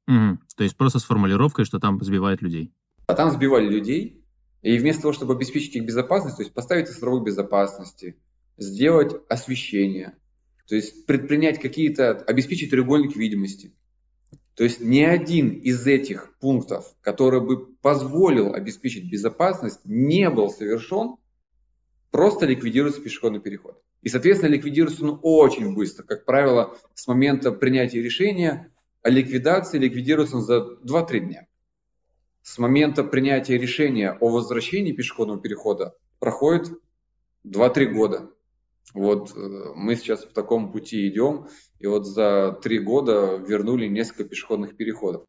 [0.08, 0.38] Угу.
[0.56, 2.72] То есть просто с формулировкой, что там сбивают людей.
[3.06, 4.24] А там сбивали людей,
[4.62, 8.16] и вместо того, чтобы обеспечить их безопасность, то есть поставить островок безопасности,
[8.56, 10.16] сделать освещение,
[10.68, 13.74] то есть предпринять какие-то, обеспечить треугольник видимости.
[14.54, 21.16] То есть ни один из этих пунктов, который бы позволил обеспечить безопасность, не был совершен,
[22.10, 23.82] просто ликвидируется пешеходный переход.
[24.02, 26.02] И, соответственно, ликвидируется он очень быстро.
[26.04, 28.70] Как правило, с момента принятия решения
[29.02, 31.46] о ликвидации ликвидируется он за 2-3 дня.
[32.42, 36.72] С момента принятия решения о возвращении пешеходного перехода проходит
[37.46, 38.30] 2-3 года.
[38.94, 41.46] Вот э, мы сейчас в таком пути идем,
[41.78, 45.24] и вот за три года вернули несколько пешеходных переходов.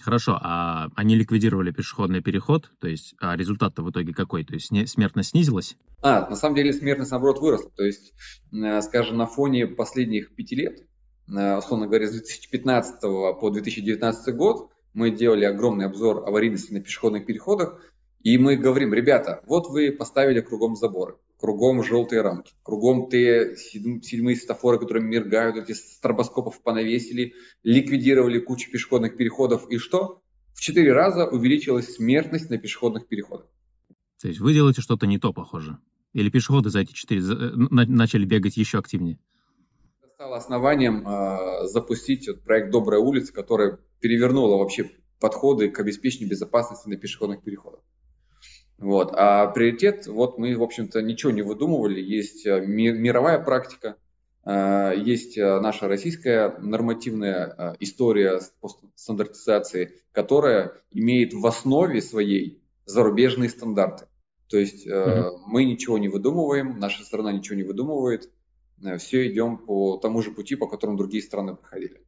[0.00, 4.44] Хорошо, а они ликвидировали пешеходный переход, то есть а результат-то в итоге какой?
[4.44, 5.76] То есть смертность снизилась?
[6.00, 7.70] А, на самом деле смертность, наоборот, выросла.
[7.76, 8.14] То есть,
[8.52, 10.86] э, скажем, на фоне последних пяти лет,
[11.28, 17.26] э, условно говоря, с 2015 по 2019 год, мы делали огромный обзор аварийности на пешеходных
[17.26, 17.80] переходах,
[18.22, 24.36] и мы говорим, ребята, вот вы поставили кругом заборы, кругом желтые рамки, кругом те седьмые
[24.36, 29.68] светофоры, которые мигают, эти стробоскопов понавесили, ликвидировали кучу пешеходных переходов.
[29.70, 30.22] И что?
[30.54, 33.46] В четыре раза увеличилась смертность на пешеходных переходах.
[34.20, 35.78] То есть вы делаете что-то не то, похоже?
[36.12, 39.18] Или пешеходы за эти четыре э, начали бегать еще активнее?
[40.00, 46.30] Это стало основанием э, запустить вот проект «Добрая улица», которая перевернула вообще подходы к обеспечению
[46.30, 47.80] безопасности на пешеходных переходах.
[48.78, 49.12] Вот.
[49.12, 52.00] А приоритет, вот мы, в общем-то, ничего не выдумывали.
[52.00, 53.96] Есть э, мировая практика,
[54.44, 58.40] э, есть наша российская нормативная история
[58.96, 64.07] стандартизации, которая имеет в основе своей зарубежные стандарты.
[64.48, 68.30] То есть э, мы ничего не выдумываем, наша страна ничего не выдумывает,
[68.82, 72.02] э, все идем по тому же пути, по которому другие страны проходили.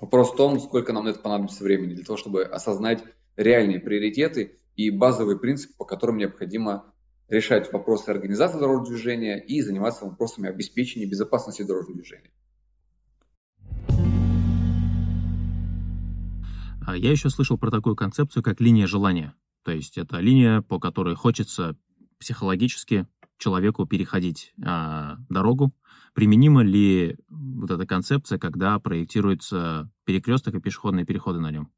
[0.00, 3.04] Вопрос в том, сколько нам на это понадобится времени для того, чтобы осознать
[3.36, 6.92] реальные приоритеты и базовые принципы, по которым необходимо
[7.28, 12.30] решать вопросы организации дорожного движения и заниматься вопросами обеспечения безопасности дорожного движения.
[16.86, 19.34] А я еще слышал про такую концепцию, как линия желания.
[19.66, 21.76] То есть это линия, по которой хочется
[22.20, 25.72] психологически человеку переходить а, дорогу.
[26.14, 31.68] Применима ли вот эта концепция, когда проектируется перекресток и пешеходные переходы на нем?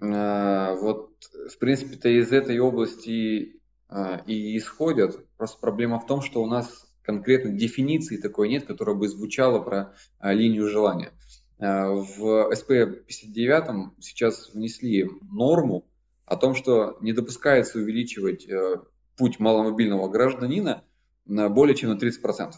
[0.00, 1.12] А, вот,
[1.48, 5.24] в принципе-то из этой области а, и исходят.
[5.36, 9.94] Просто проблема в том, что у нас конкретно дефиниции такой нет, которая бы звучала про
[10.18, 11.12] а, линию желания.
[11.60, 15.88] В СП-59 сейчас внесли норму
[16.28, 18.76] о том, что не допускается увеличивать э,
[19.16, 20.84] путь маломобильного гражданина
[21.26, 22.52] на более чем на 30%.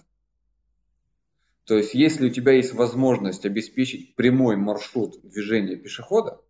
[1.65, 6.41] То есть, если у тебя есть возможность обеспечить прямой маршрут движения пешехода,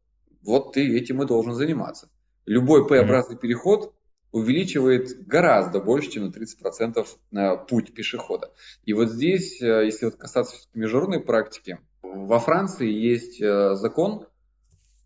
[0.42, 2.08] вот ты этим и должен заниматься.
[2.46, 3.94] Любой П-образный переход
[4.32, 8.52] увеличивает гораздо больше, чем на 30% на путь пешехода.
[8.84, 14.26] И вот здесь, э, если вот касаться международной практики, во Франции есть э, закон,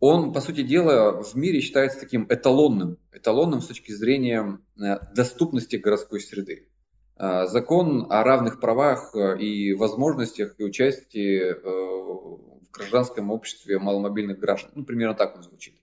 [0.05, 5.77] он, по сути дела, в мире считается таким эталонным, эталонным с точки зрения э, доступности
[5.77, 6.69] городской среды.
[7.17, 14.73] Закон о равных правах и возможностях и участии в гражданском обществе маломобильных граждан.
[14.75, 15.77] Ну, примерно так он звучит.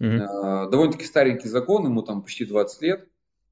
[0.00, 0.70] Mm-hmm.
[0.70, 3.06] Довольно-таки старенький закон, ему там почти 20 лет,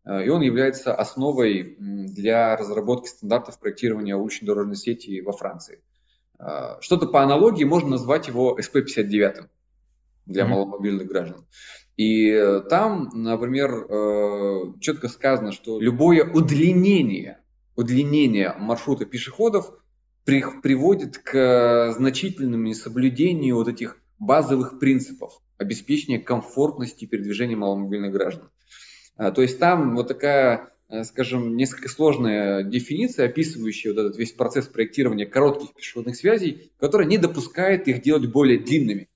[0.07, 5.83] э, и он является основой для разработки стандартов проектирования уличной дорожной сети во Франции.
[6.39, 9.47] Э, что-то по аналогии можно назвать его SP59
[10.27, 10.49] для mm-hmm.
[10.49, 11.47] маломобильных граждан.
[11.97, 13.87] И там, например,
[14.81, 17.41] четко сказано, что любое удлинение,
[17.77, 19.71] удлинение маршрута пешеходов
[20.25, 28.49] приводит к значительному несоблюдению вот этих базовых принципов обеспечения комфортности передвижения маломобильных граждан.
[29.17, 34.67] То есть там вот такая, э, скажем, несколько сложная дефиниция, описывающая вот этот весь процесс
[34.67, 39.09] проектирования коротких пешеходных связей, которая не допускает их делать более длинными.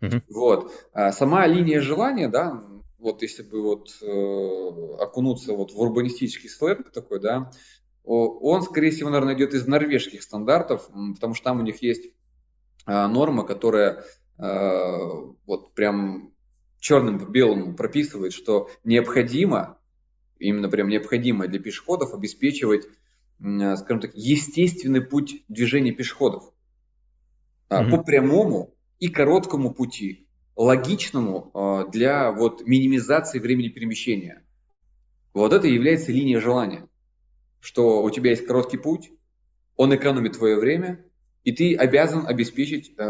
[0.00, 0.22] Uh-huh.
[0.28, 0.72] Вот.
[0.92, 2.62] А сама линия желания, да,
[2.98, 7.50] вот если бы вот э, окунуться вот в урбанистический сленг такой, да,
[8.04, 12.10] он, скорее всего, наверное, идет из норвежских стандартов, потому что там у них есть
[12.86, 14.02] а, норма, которая
[14.38, 16.32] Э, вот прям
[16.78, 19.78] черным по белому прописывает, что необходимо,
[20.38, 22.86] именно прям необходимо для пешеходов обеспечивать,
[23.38, 26.52] скажем так, естественный путь движения пешеходов
[27.68, 27.90] mm-hmm.
[27.90, 34.44] по прямому и короткому пути, логичному э, для вот минимизации времени перемещения.
[35.34, 36.88] Вот это является линия желания,
[37.60, 39.10] что у тебя есть короткий путь,
[39.76, 41.04] он экономит твое время,
[41.44, 43.02] и ты обязан обеспечить э,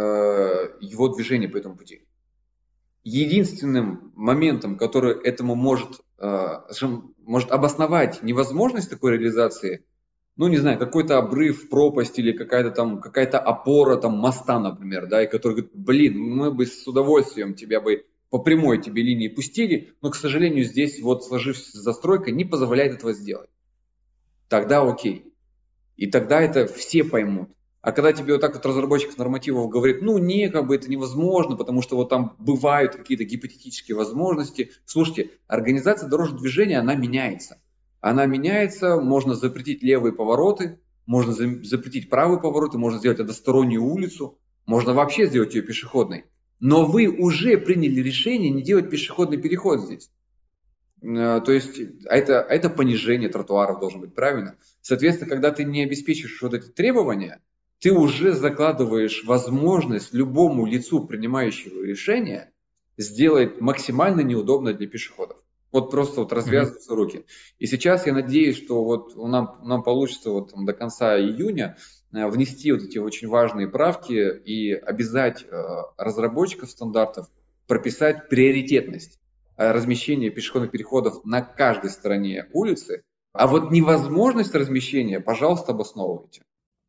[0.81, 2.07] его движение по этому пути.
[3.03, 6.61] Единственным моментом, который этому может, э,
[7.18, 9.85] может обосновать невозможность такой реализации,
[10.38, 15.24] ну, не знаю, какой-то обрыв, пропасть или какая-то там, какая-то опора там моста, например, да,
[15.24, 19.94] и который говорит, блин, мы бы с удовольствием тебя бы по прямой тебе линии пустили,
[20.01, 23.51] но, к сожалению, здесь вот сложившаяся застройка не позволяет этого сделать.
[24.48, 25.35] Тогда окей.
[25.96, 27.51] И тогда это все поймут.
[27.81, 31.57] А когда тебе вот так вот разработчик нормативов говорит, ну, не, как бы это невозможно,
[31.57, 34.70] потому что вот там бывают какие-то гипотетические возможности.
[34.85, 37.61] Слушайте, организация дорожного движения, она меняется.
[38.01, 44.93] Она меняется, можно запретить левые повороты, можно запретить правые повороты, можно сделать одностороннюю улицу, можно
[44.93, 46.27] вообще сделать ее пешеходной.
[46.61, 50.11] Но вы уже приняли решение не делать пешеходный переход здесь.
[51.03, 54.57] Э, то есть это, это понижение тротуаров должно быть правильно.
[54.81, 57.41] Соответственно, когда ты не обеспечишь вот эти требования,
[57.81, 62.51] ты уже закладываешь возможность любому лицу, принимающему решение,
[62.97, 65.39] сделать максимально неудобно для пешеходов.
[65.71, 66.97] Вот просто вот развязываются mm-hmm.
[66.97, 67.25] руки.
[67.59, 71.77] И сейчас я надеюсь, что вот нам, нам получится вот там до конца июня
[72.12, 75.47] э, внести вот эти очень важные правки и обязать э,
[75.99, 77.29] разработчиков стандартов
[77.66, 79.21] прописать приоритетность
[79.57, 83.03] э, размещения пешеходных переходов на каждой стороне улицы,
[83.33, 86.43] а вот невозможность размещения, пожалуйста, обосновывайте.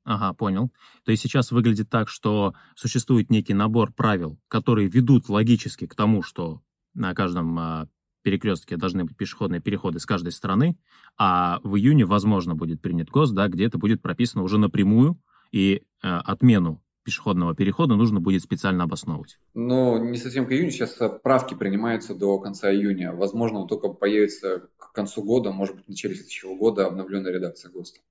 [0.06, 0.72] Ага, понял.
[1.04, 6.24] То есть сейчас выглядит так, что существует некий набор правил, которые ведут логически к тому,
[6.24, 6.62] что
[6.94, 7.88] на каждом а,
[8.22, 10.78] перекрестке должны быть пешеходные переходы с каждой стороны,
[11.18, 15.20] а в июне, возможно, будет принят ГОСТ, да, где это будет прописано уже напрямую,
[15.52, 19.40] и а, отмену пешеходного перехода нужно будет специально обосновывать.
[19.54, 23.14] Ну, не совсем к июню, сейчас правки принимаются до конца июня.
[23.14, 28.02] Возможно, только появится к концу года, может быть, в начале следующего года обновленная редакция ГОСТа.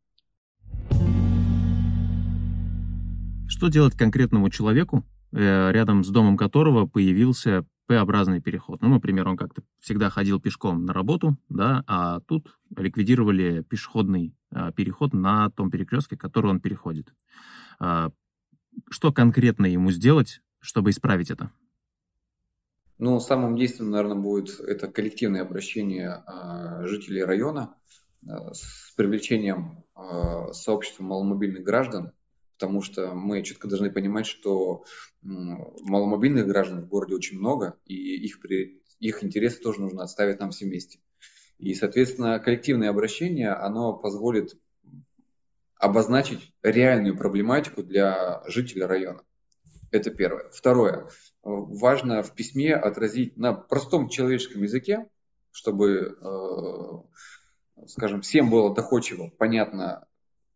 [3.49, 8.83] Что делать конкретному человеку, э, рядом с домом которого появился П-образный переход.
[8.83, 14.73] Ну, например, он как-то всегда ходил пешком на работу, да, а тут ликвидировали пешеходный а,
[14.73, 17.15] переход на том перекрестке, который он переходит.
[17.81, 18.11] А,
[18.91, 21.51] что конкретно ему сделать, чтобы исправить это?
[22.99, 27.75] Ну, самым действенным, наверное, будет это коллективное обращение а, жителей района
[28.21, 29.85] с привлечением
[30.53, 32.13] сообщества маломобильных граждан
[32.59, 34.85] потому что мы четко должны понимать, что
[35.23, 38.41] маломобильных граждан в городе очень много, и их,
[38.99, 40.99] их интересы тоже нужно отставить нам все вместе.
[41.59, 44.59] И, соответственно, коллективное обращение, оно позволит
[45.77, 49.23] обозначить реальную проблематику для жителей района.
[49.93, 50.49] Это первое.
[50.51, 51.09] Второе.
[51.45, 55.09] Важно в письме отразить на простом человеческом языке,
[55.53, 60.09] чтобы, э, скажем, всем было доходчиво, понятно,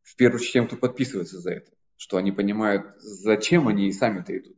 [0.03, 1.71] в первую очередь тем, кто подписывается за это
[2.03, 4.57] что они понимают, зачем они и сами-то идут.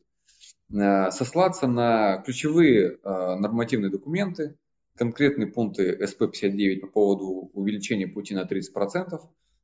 [0.73, 4.57] Э, сослаться на ключевые э, нормативные документы,
[4.97, 9.21] конкретные пункты СП-59 по поводу увеличения пути на 30%,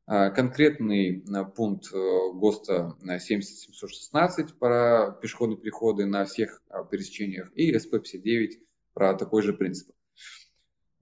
[0.09, 1.24] э, конкретный
[1.57, 8.59] пункт ГОСТа 7716 про пешеходные переходы на всех пересечениях и СП-59
[8.93, 9.89] про такой же принцип.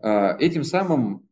[0.01, 1.28] Этим самым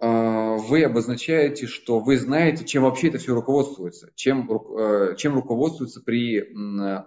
[0.00, 6.42] вы обозначаете, что вы знаете, чем вообще это все руководствуется, чем, э, чем руководствуется при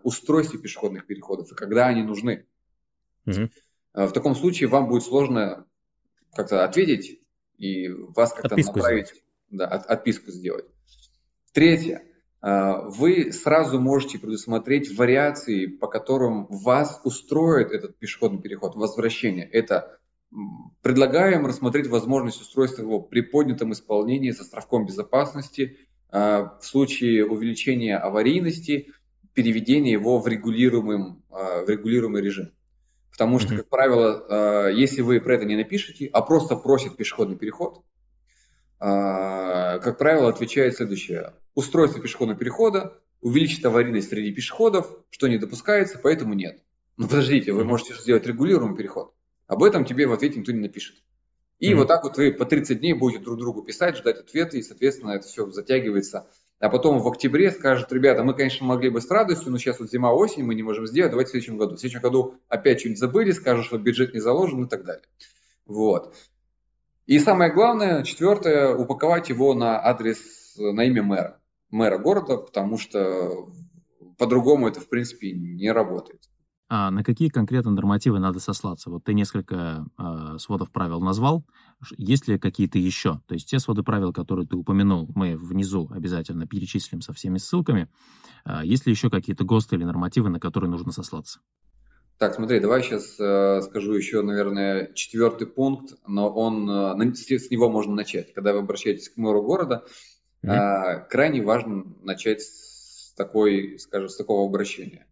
[0.04, 2.46] устройстве пешеходных переходов и когда они нужны.
[3.26, 3.50] Угу.
[3.94, 5.66] В таком случае вам будет сложно
[6.36, 7.20] как-то ответить
[7.58, 9.24] и вас как-то отписку направить, сделать.
[9.50, 10.66] да, от, отписку сделать.
[11.54, 12.04] Третье.
[12.42, 19.48] Э, вы сразу можете предусмотреть вариации, по которым вас устроит этот пешеходный переход, возвращение.
[19.48, 20.00] Это
[20.82, 25.78] Предлагаем рассмотреть возможность устройства его при поднятом исполнении со островком безопасности
[26.10, 28.92] а, в случае увеличения аварийности,
[29.34, 32.52] переведения его в, регулируемый, а, в регулируемый режим.
[33.12, 37.38] Потому что, как правило, а, если вы про это не напишете, а просто просит пешеходный
[37.38, 37.84] переход,
[38.80, 41.36] как правило, отвечает следующее.
[41.56, 46.62] Устройство пешеходного перехода увеличит аварийность среди пешеходов, что не допускается, поэтому нет.
[46.98, 49.14] Но подождите, вы можете сделать регулируемый переход.
[49.48, 50.96] Об этом тебе в ответе никто не напишет.
[51.60, 51.76] И mm-hmm.
[51.76, 55.12] вот так вот вы по 30 дней будете друг другу писать, ждать ответы, и, соответственно,
[55.12, 56.28] это все затягивается.
[56.60, 59.90] А потом в октябре скажут, ребята, мы, конечно, могли бы с радостью, но сейчас вот
[59.90, 61.76] зима-осень, мы не можем сделать, давайте в следующем году.
[61.76, 65.06] В следующем году опять что-нибудь забыли, скажут, что бюджет не заложен и так далее.
[65.66, 66.16] Вот.
[67.06, 73.50] И самое главное, четвертое, упаковать его на адрес, на имя мэра, мэра города, потому что
[74.18, 76.30] по-другому это, в принципе, не работает.
[76.76, 78.90] А на какие конкретно нормативы надо сослаться?
[78.90, 81.46] Вот ты несколько э, сводов правил назвал.
[81.98, 83.22] Есть ли какие-то еще?
[83.28, 87.90] То есть те своды правил, которые ты упомянул, мы внизу обязательно перечислим со всеми ссылками.
[88.44, 91.42] Э, есть ли еще какие-то ГОСТы или нормативы, на которые нужно сослаться?
[92.18, 97.70] Так, смотри, давай сейчас э, скажу еще, наверное, четвертый пункт, но он э, с него
[97.70, 98.34] можно начать.
[98.34, 99.86] Когда вы обращаетесь к мэру города,
[100.44, 100.50] mm-hmm.
[100.50, 105.06] э, крайне важно начать с такой, скажем, с такого обращения.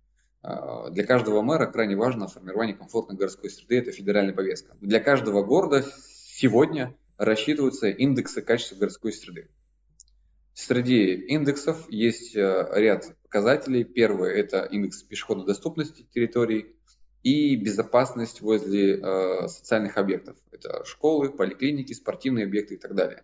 [0.43, 4.75] А, для каждого мэра крайне важно формирование комфортной городской среды, это федеральная повестка.
[4.81, 5.85] Для каждого города
[6.35, 9.49] сегодня рассчитываются индексы качества городской среды.
[10.53, 13.83] Среди индексов есть э, ряд показателей.
[13.83, 16.75] Первый– это индекс пешеходной доступности территорий
[17.23, 20.37] и безопасность возле э, социальных объектов.
[20.51, 23.23] Это школы, поликлиники, спортивные объекты и так далее.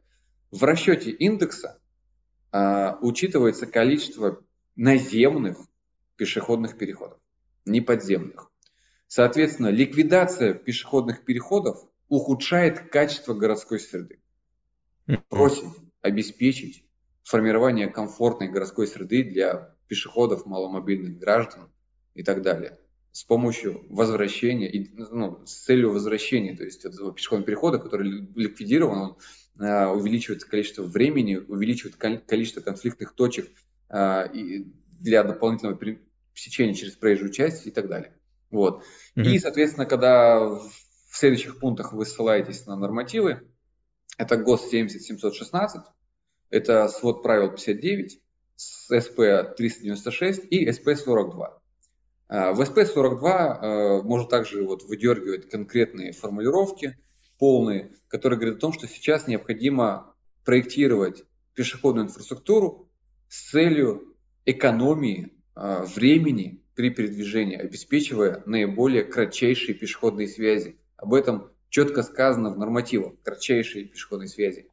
[0.52, 1.80] В расчете индекса
[2.52, 4.42] э, учитывается количество
[4.76, 5.58] наземных
[6.18, 7.20] пешеходных переходов,
[7.66, 8.52] не подземных.
[9.08, 11.78] Соответственно, ликвидация пешеходных переходов
[12.10, 14.20] ухудшает качество городской среды.
[15.30, 16.84] Просим обеспечить
[17.24, 21.72] формирование комфортной городской среды для пешеходов, маломобильных граждан
[22.14, 22.78] и так далее
[23.18, 29.18] с помощью возвращения, ну, с целью возвращения, то есть этого пешеходного перехода, который ликвидирован, он
[29.60, 33.50] э, увеличивает количество времени, увеличивает количество конфликтных точек
[33.90, 35.76] э, и для дополнительного
[36.38, 38.14] сечение через проезжую часть и так далее.
[38.50, 38.84] Вот.
[39.16, 39.24] Mm-hmm.
[39.24, 40.72] И, соответственно, когда в
[41.12, 43.42] следующих пунктах вы ссылаетесь на нормативы,
[44.18, 45.82] это ГОС 70716,
[46.50, 48.20] это свод правил 59,
[48.56, 51.62] СП 396 и СП 42.
[52.30, 56.98] А, в СП 42 э, можно также вот выдергивать конкретные формулировки,
[57.38, 61.24] полные, которые говорят о том, что сейчас необходимо проектировать
[61.54, 62.90] пешеходную инфраструктуру
[63.28, 64.16] с целью
[64.46, 70.78] экономии времени при передвижении, обеспечивая наиболее кратчайшие пешеходные связи.
[70.96, 74.68] Об этом четко сказано в нормативах, кратчайшие пешеходные связи.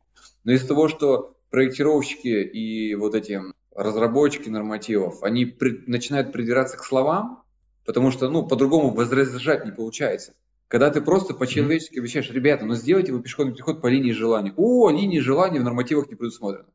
[0.44, 3.40] Но из-за того, что проектировщики и вот эти
[3.74, 7.42] разработчики нормативов, они при, начинают придираться к словам,
[7.84, 10.34] потому что, ну, по-другому возражать не получается.
[10.68, 14.52] Когда ты просто по-человечески обещаешь, ребята, ну сделайте вы пешеходный переход по линии желания.
[14.56, 16.68] О, линии желания в нормативах не предусмотрено.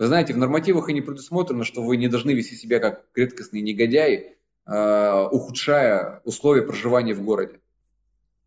[0.00, 3.60] Вы знаете, в нормативах и не предусмотрено, что вы не должны вести себя как редкостные
[3.60, 4.34] негодяи,
[4.64, 7.60] э, ухудшая условия проживания в городе.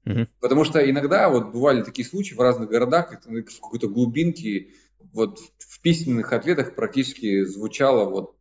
[0.07, 0.25] Угу.
[0.39, 4.69] Потому что иногда вот бывали такие случаи в разных городах, в какой-то глубинке,
[5.13, 8.35] вот в письменных ответах практически звучало вот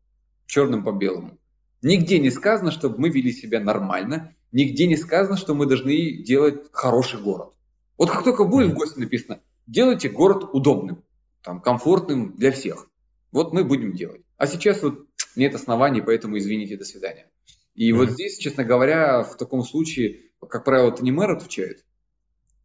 [0.47, 1.39] черным по белому.
[1.83, 6.65] Нигде не сказано, чтобы мы вели себя нормально, нигде не сказано, что мы должны делать
[6.73, 7.51] хороший город.
[7.99, 11.05] Вот как только будет в гости написано, делайте город удобным,
[11.43, 12.89] там, комфортным для всех.
[13.33, 14.23] Вот мы будем делать.
[14.37, 15.07] А сейчас вот
[15.37, 17.31] нет оснований, поэтому извините, до свидания.
[17.75, 17.97] И mm-hmm.
[17.97, 21.85] вот здесь, честно говоря, в таком случае, как правило, это не мэр отвечает.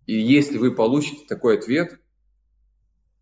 [0.06, 2.00] И если вы получите такой ответ,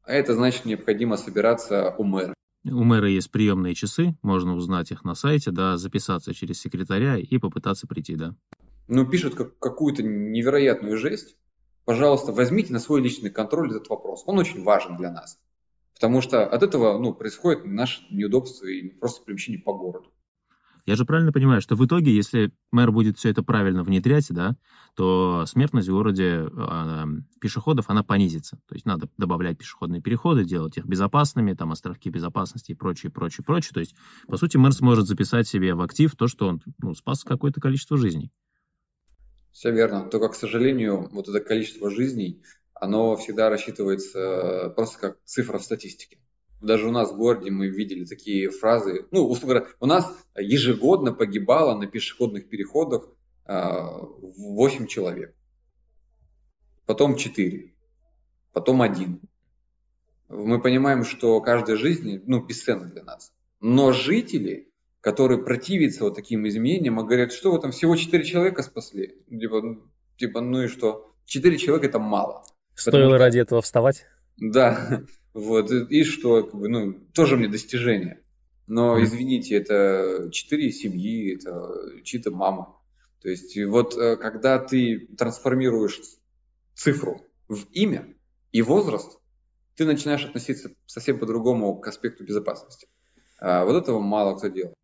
[0.06, 2.34] это значит необходимо собираться у мэра.
[2.64, 7.38] У мэра есть приемные часы, можно узнать их на сайте, да, записаться через секретаря и
[7.38, 8.36] попытаться прийти, да.
[8.88, 11.38] Ну, пишут как, какую-то невероятную жесть.
[11.86, 14.24] Пожалуйста, возьмите на свой личный контроль этот вопрос.
[14.26, 15.40] Он очень важен для нас.
[15.96, 20.12] Потому что от этого ну, происходит наше неудобство и просто перемещение по городу.
[20.86, 24.56] Я же правильно понимаю, что в итоге, если мэр будет все это правильно внедрять, да,
[24.96, 27.06] то смертность в городе э,
[27.42, 28.60] пешеходов, она понизится.
[28.68, 33.44] То есть надо добавлять пешеходные переходы, делать их безопасными, там островки безопасности и прочее, прочее,
[33.44, 33.72] прочее.
[33.74, 33.96] То есть,
[34.28, 37.98] по сути, мэр сможет записать себе в актив то, что он ну, спас какое-то количество
[37.98, 38.32] жизней.
[39.52, 40.08] Все верно.
[40.08, 42.44] Только, к сожалению, вот это количество жизней,
[42.76, 46.20] оно всегда рассчитывается э, просто как цифра в статистике.
[46.62, 49.08] Даже у нас в городе мы видели такие фразы.
[49.12, 53.10] Ну, условно говоря, у нас ежегодно погибало на пешеходных переходах
[53.46, 55.36] 8 э, человек.
[56.86, 57.74] Потом 4.
[58.54, 59.22] Потом 1.
[60.30, 63.32] Мы понимаем, что каждая жизнь ну, бесценна для нас.
[63.62, 64.72] Но жители,
[65.02, 69.16] которые противятся вот таким изменениям, говорят, что вы там всего 4 человека спасли.
[69.30, 69.84] Типа, ну,
[70.18, 71.14] типа ну и что?
[71.26, 72.44] 4 человека это мало.
[72.76, 74.06] Стоило Потому, ради этого вставать?
[74.38, 75.02] Да,
[75.34, 78.22] вот, и что, как бы, ну, тоже мне достижение.
[78.68, 82.76] Но, извините, это четыре семьи, это чьи-то мама.
[83.22, 86.00] То есть, вот э, когда ты трансформируешь
[86.74, 88.14] цифру в имя
[88.52, 89.20] и возраст,
[89.76, 92.88] ты начинаешь относиться совсем по-другому к аспекту безопасности.
[93.40, 94.76] А вот этого мало кто делает.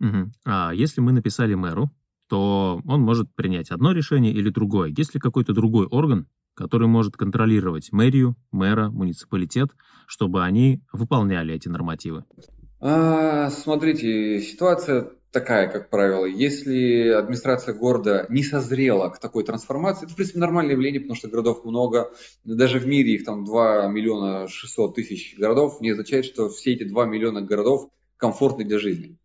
[0.00, 0.32] Угу.
[0.44, 1.90] А если мы написали мэру,
[2.28, 4.92] то он может принять одно решение или другое.
[4.96, 6.28] Есть ли какой-то другой орган,
[6.58, 9.68] который может контролировать мэрию, мэра, муниципалитет,
[10.08, 12.24] чтобы они выполняли эти нормативы?
[12.80, 16.24] А, смотрите, ситуация такая, как правило.
[16.24, 21.28] Если администрация города не созрела к такой трансформации, это, в принципе, нормальное явление, потому что
[21.28, 22.10] городов много.
[22.44, 26.82] Даже в мире их там 2 миллиона 600 тысяч городов, не означает, что все эти
[26.82, 29.16] 2 миллиона городов комфортны для жизни.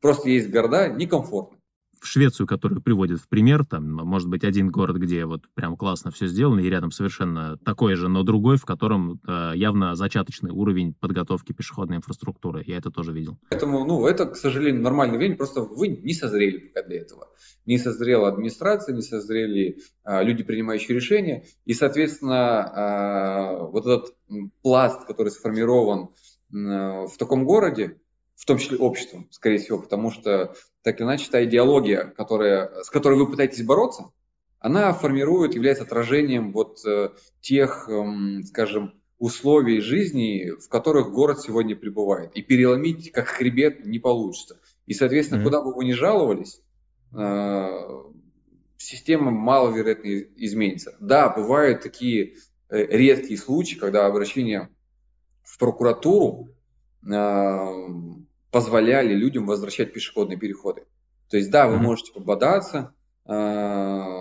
[0.00, 1.57] Просто есть города некомфортные
[2.00, 6.10] в Швецию, которую приводят в пример, там, может быть, один город, где вот прям классно
[6.10, 10.94] все сделано, и рядом совершенно такой же, но другой, в котором э, явно зачаточный уровень
[10.94, 12.62] подготовки пешеходной инфраструктуры.
[12.66, 13.38] Я это тоже видел.
[13.50, 17.28] Поэтому, ну, это, к сожалению, нормальный время, просто вы не созрели пока для этого.
[17.66, 24.14] Не созрела администрация, не созрели э, люди, принимающие решения, и, соответственно, э, вот этот
[24.62, 26.10] пласт, который сформирован
[26.52, 26.56] э,
[27.06, 27.98] в таком городе,
[28.38, 32.88] в том числе обществом, скорее всего, потому что так или иначе та идеология, которая, с
[32.88, 34.12] которой вы пытаетесь бороться,
[34.60, 37.10] она формирует, является отражением вот э,
[37.40, 42.32] тех, э, скажем, условий жизни, в которых город сегодня пребывает.
[42.34, 44.60] И переломить как хребет не получится.
[44.86, 45.44] И, соответственно, mm-hmm.
[45.44, 46.62] куда бы вы ни жаловались,
[47.12, 47.68] э,
[48.76, 50.96] система маловероятно изменится.
[51.00, 52.34] Да, бывают такие
[52.68, 54.68] э, редкие случаи, когда обращение
[55.42, 56.50] в прокуратуру
[58.50, 60.84] позволяли людям возвращать пешеходные переходы.
[61.30, 61.82] То есть, да, вы mm-hmm.
[61.82, 62.94] можете пободаться,
[63.24, 64.16] а,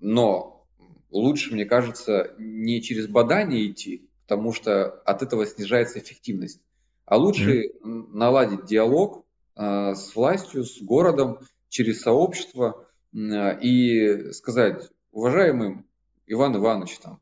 [0.00, 0.66] но
[1.10, 6.60] лучше, мне кажется, не через бодание идти, потому что от этого снижается эффективность,
[7.04, 8.08] а лучше mm-hmm.
[8.12, 9.24] наладить диалог
[9.56, 15.84] а, с властью, с городом, через сообщество и сказать, уважаемый
[16.26, 17.20] Иван Иванович, там,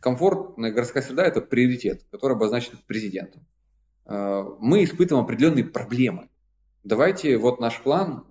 [0.00, 3.44] комфортная городская среда– это приоритет, который обозначен президентом.
[4.08, 6.28] Э, мы испытываем определенные проблемы.
[6.82, 8.24] Давайте вот наш план,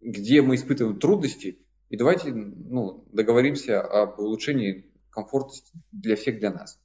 [0.00, 1.58] где мы испытываем трудности,
[1.88, 5.54] и давайте ну, договоримся об улучшении комфорта
[5.92, 6.78] для всех, для нас.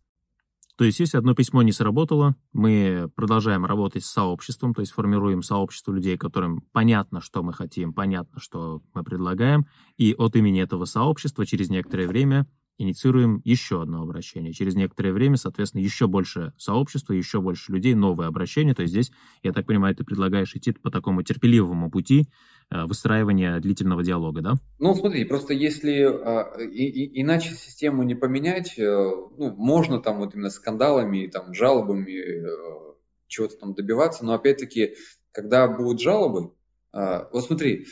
[0.77, 5.43] То есть, если одно письмо не сработало, мы продолжаем работать с сообществом, то есть формируем
[5.43, 9.67] сообщество людей, которым понятно, что мы хотим, понятно, что мы предлагаем,
[9.97, 12.47] и от имени этого сообщества через некоторое время
[12.79, 14.53] инициируем еще одно обращение.
[14.53, 18.73] Через некоторое время, соответственно, еще больше сообщества, еще больше людей, новые обращения.
[18.73, 19.11] То есть здесь,
[19.43, 22.29] я так понимаю, ты предлагаешь идти по такому терпеливому пути
[22.71, 24.53] э, выстраивания длительного диалога, да?
[24.79, 30.19] Ну, смотри, просто если а, и, и, иначе систему не поменять, э, ну, можно там
[30.19, 32.93] вот именно скандалами, там, жалобами э,
[33.27, 34.95] чего-то там добиваться, но опять-таки,
[35.33, 36.53] когда будут жалобы,
[36.93, 37.85] а, вот смотри,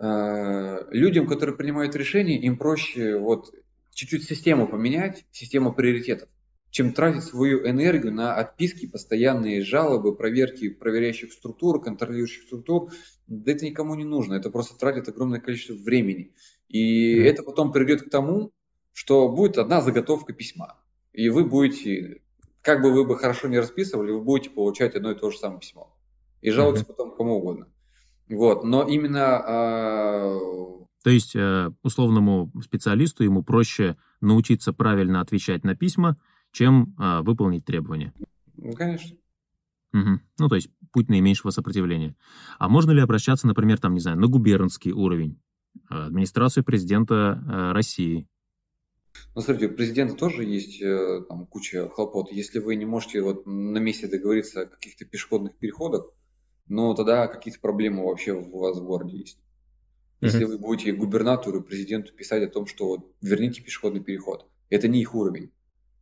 [0.00, 3.50] людям, которые принимают решения, им проще вот
[3.98, 6.28] чуть-чуть систему поменять, систему приоритетов,
[6.70, 12.92] чем тратить свою энергию на отписки, постоянные жалобы, проверки проверяющих структур, контролирующих структур.
[13.26, 16.32] Да это никому не нужно, это просто тратит огромное количество времени.
[16.68, 17.24] И mm-hmm.
[17.24, 18.52] это потом приведет к тому,
[18.92, 20.78] что будет одна заготовка письма.
[21.12, 22.22] И вы будете,
[22.62, 25.58] как бы вы бы хорошо не расписывали, вы будете получать одно и то же самое
[25.58, 25.92] письмо.
[26.40, 26.86] И жаловаться mm-hmm.
[26.86, 27.66] потом кому угодно.
[28.28, 28.62] Вот.
[28.62, 30.77] Но именно э,
[31.08, 36.18] то есть э, условному специалисту ему проще научиться правильно отвечать на письма,
[36.52, 38.12] чем э, выполнить требования.
[38.58, 39.16] Ну, конечно.
[39.94, 40.20] Угу.
[40.38, 42.14] Ну, то есть путь наименьшего сопротивления.
[42.58, 45.40] А можно ли обращаться, например, там, не знаю, на губернский уровень,
[45.90, 48.28] э, администрацию президента России?
[49.34, 50.82] Ну, смотрите, у президента тоже есть
[51.26, 52.30] там, куча хлопот.
[52.32, 56.10] Если вы не можете вот на месте договориться о каких-то пешеходных переходах,
[56.66, 59.38] ну, тогда какие-то проблемы вообще у вас в городе есть.
[60.20, 65.00] Если вы будете губернатору, президенту писать о том, что вот, верните пешеходный переход, это не
[65.00, 65.52] их уровень.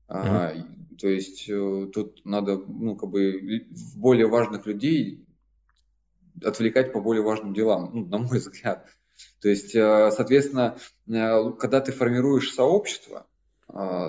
[0.08, 0.52] А,
[0.98, 5.26] то есть э, тут надо, ну, как бы более важных людей
[6.42, 8.88] отвлекать по более важным делам, ну, на мой взгляд.
[9.40, 13.26] То есть, э, соответственно, э, когда ты формируешь сообщество,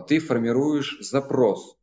[0.08, 1.76] ты формируешь запрос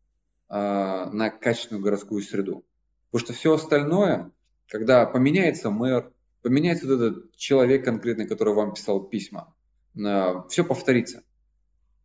[0.49, 2.65] на качественную городскую среду.
[3.11, 4.31] Потому что все остальное,
[4.69, 6.14] когда поменяется мэр,
[6.45, 9.53] поменяется вот этот человек конкретный, который вам писал письма,
[9.95, 11.23] все повторится.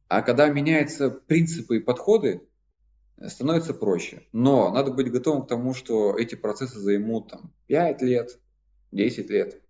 [0.07, 2.41] А когда меняются принципы и подходы,
[3.27, 4.23] становится проще.
[4.31, 8.39] Но надо быть готовым к тому, что эти процессы займут там, 5 лет,
[8.93, 9.61] 10 лет.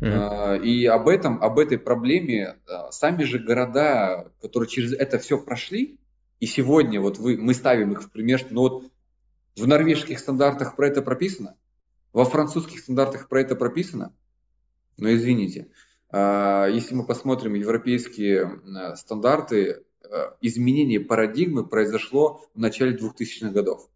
[0.00, 0.62] Mm-hmm.
[0.62, 2.56] И об этом, об этой проблеме
[2.90, 5.98] сами же города, которые через это все прошли,
[6.38, 8.91] и сегодня вот вы, мы ставим их в пример, что ну вот
[9.56, 11.56] в норвежских стандартах про это прописано?
[12.12, 14.14] Во французских стандартах про это прописано?
[14.98, 15.70] Но извините,
[16.10, 18.60] а, если мы посмотрим европейские
[18.96, 23.88] стандарты, а, изменение парадигмы произошло в начале 2000-х годов.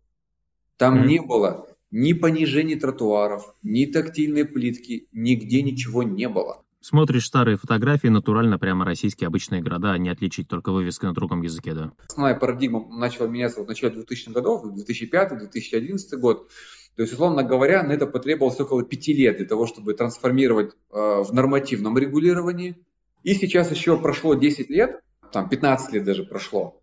[0.76, 1.06] Там mm-hmm.
[1.06, 6.64] не было ни понижения тротуаров, ни тактильной плитки, нигде ничего не было.
[6.80, 11.42] Смотришь старые фотографии, натурально прямо российские обычные города, а не отличить только вывеской на другом
[11.42, 11.92] языке, да.
[12.08, 16.48] Основная парадигма начала меняться в начале 2000-х годов, 2005-2011 год.
[16.96, 20.96] То есть, условно говоря, на это потребовалось около пяти лет для того, чтобы трансформировать э,
[20.96, 22.76] в нормативном регулировании.
[23.22, 25.00] И сейчас еще прошло 10 лет,
[25.32, 26.80] там 15 лет даже прошло.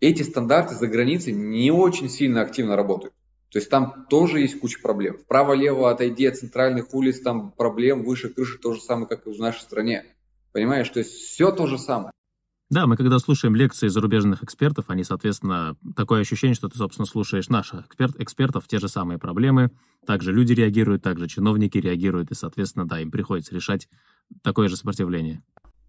[0.00, 3.14] Эти стандарты за границей не очень сильно активно работают.
[3.54, 5.16] То есть там тоже есть куча проблем.
[5.16, 9.38] Вправо-лево отойди от центральных улиц, там проблем выше крыши то же самое, как и в
[9.38, 10.06] нашей стране.
[10.50, 12.10] Понимаешь, то есть все то же самое.
[12.68, 17.48] Да, мы когда слушаем лекции зарубежных экспертов, они, соответственно, такое ощущение, что ты, собственно, слушаешь
[17.48, 19.70] наших эксперт, экспертов, те же самые проблемы,
[20.04, 23.88] также люди реагируют, также чиновники реагируют, и, соответственно, да, им приходится решать
[24.42, 25.44] такое же сопротивление.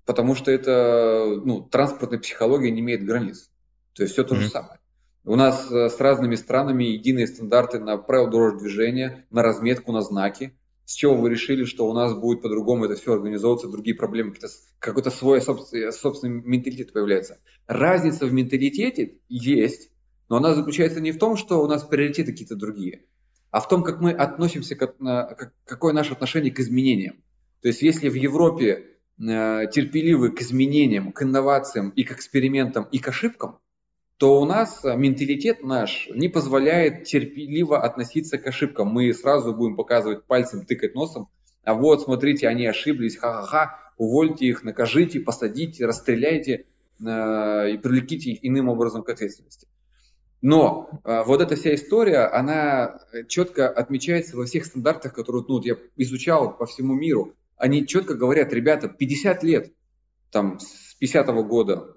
[0.06, 3.50] Потому что это, ну, транспортная психология не имеет границ.
[3.96, 4.40] То есть все то mm-hmm.
[4.42, 4.80] же самое.
[5.28, 10.02] У нас э, с разными странами единые стандарты на правила дорожного движения, на разметку, на
[10.02, 10.56] знаки.
[10.86, 14.36] С чего вы решили, что у нас будет по-другому это все организовываться, другие проблемы,
[14.78, 17.40] какой-то свой собственный, собственный менталитет появляется.
[17.66, 19.90] Разница в менталитете есть,
[20.30, 23.06] но она заключается не в том, что у нас приоритеты какие-то другие,
[23.50, 27.16] а в том, как мы относимся, к, какое наше отношение к изменениям.
[27.64, 33.00] То есть если в Европе э, терпеливы к изменениям, к инновациям и к экспериментам и
[33.00, 33.58] к ошибкам,
[34.18, 38.88] то у нас э, менталитет наш не позволяет терпеливо относиться к ошибкам.
[38.88, 41.30] Мы сразу будем показывать пальцем, тыкать носом.
[41.64, 46.66] А вот, смотрите, они ошиблись, ха-ха-ха, увольте их, накажите, посадите, расстреляйте
[47.00, 49.68] э, и привлеките их иным образом к ответственности.
[50.42, 55.76] Но э, вот эта вся история, она четко отмечается во всех стандартах, которые ну, я
[55.98, 57.34] изучал по всему миру.
[57.58, 59.74] Они четко говорят, ребята, 50 лет,
[60.32, 61.95] там, с 50 -го года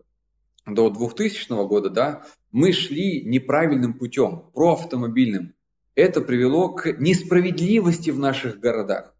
[0.74, 5.54] до 2000 года, да, мы шли неправильным путем, проавтомобильным.
[5.94, 9.14] Это привело к несправедливости в наших городах.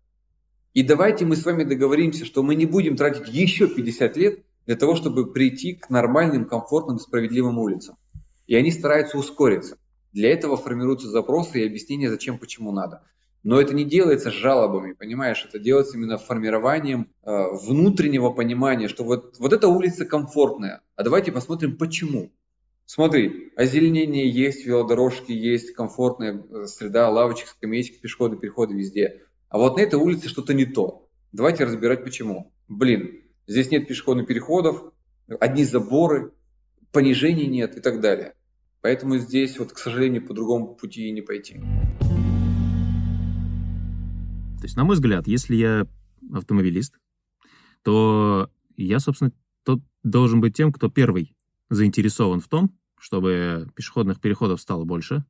[0.75, 4.77] И давайте мы с вами договоримся, что мы не будем тратить еще 50 лет для
[4.77, 7.97] того, чтобы прийти к нормальным, комфортным, справедливым улицам.
[8.47, 9.79] И они стараются ускориться.
[10.13, 13.03] Для этого формируются запросы и объяснения, зачем, почему надо.
[13.43, 15.45] Но это не делается жалобами, понимаешь?
[15.49, 21.31] Это делается именно формированием э, внутреннего понимания, что вот, вот эта улица комфортная, а давайте
[21.31, 22.33] посмотрим, почему.
[22.85, 29.23] Смотри, озеленение есть, велодорожки есть, комфортная э, среда, лавочек, скамеечки, пешеходы, переходы везде.
[29.51, 31.09] А вот на этой улице что-то не то.
[31.33, 32.53] Давайте разбирать, почему.
[32.67, 34.93] Блин, здесь нет пешеходных переходов,
[35.39, 36.33] одни заборы,
[36.91, 38.35] понижений нет и так далее.
[38.81, 41.61] Поэтому здесь, вот, к сожалению, по другому пути не пойти.
[44.59, 45.87] То есть, на мой взгляд, если я
[46.33, 46.99] автомобилист,
[47.83, 49.33] то я, собственно,
[49.63, 51.37] тот должен быть тем, кто первый
[51.71, 55.25] заинтересован в том, чтобы пешеходных переходов стало больше,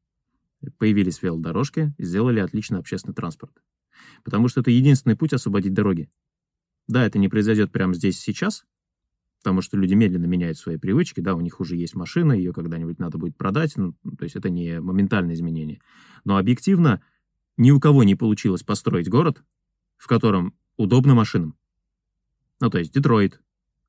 [0.78, 3.52] появились велодорожки, сделали отличный общественный транспорт.
[4.24, 6.08] Потому что это единственный путь освободить дороги.
[6.86, 8.64] Да, это не произойдет прямо здесь сейчас,
[9.42, 12.98] потому что люди медленно меняют свои привычки, да, у них уже есть машина, ее когда-нибудь
[12.98, 15.80] надо будет продать, ну, то есть это не моментальное изменение.
[16.24, 17.02] Но объективно
[17.58, 19.42] ни у кого не получилось построить город,
[19.98, 21.56] в котором удобно машинам.
[22.60, 23.40] Ну, то есть Детройт,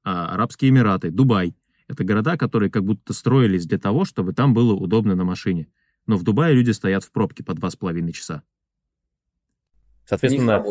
[0.03, 1.55] а, Арабские Эмираты, Дубай.
[1.87, 5.67] Это города, которые как будто строились для того, чтобы там было удобно на машине.
[6.05, 8.43] Но в Дубае люди стоят в пробке по два с половиной часа.
[10.05, 10.63] Соответственно,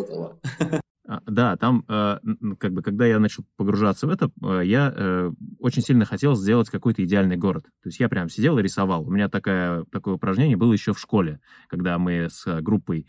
[1.26, 2.18] да, там, э,
[2.59, 6.68] как бы, когда я начал погружаться в это, э, я э, очень сильно хотел сделать
[6.68, 7.64] какой-то идеальный город.
[7.82, 9.06] То есть я прям сидел и рисовал.
[9.06, 13.06] У меня такая, такое упражнение было еще в школе, когда мы с группой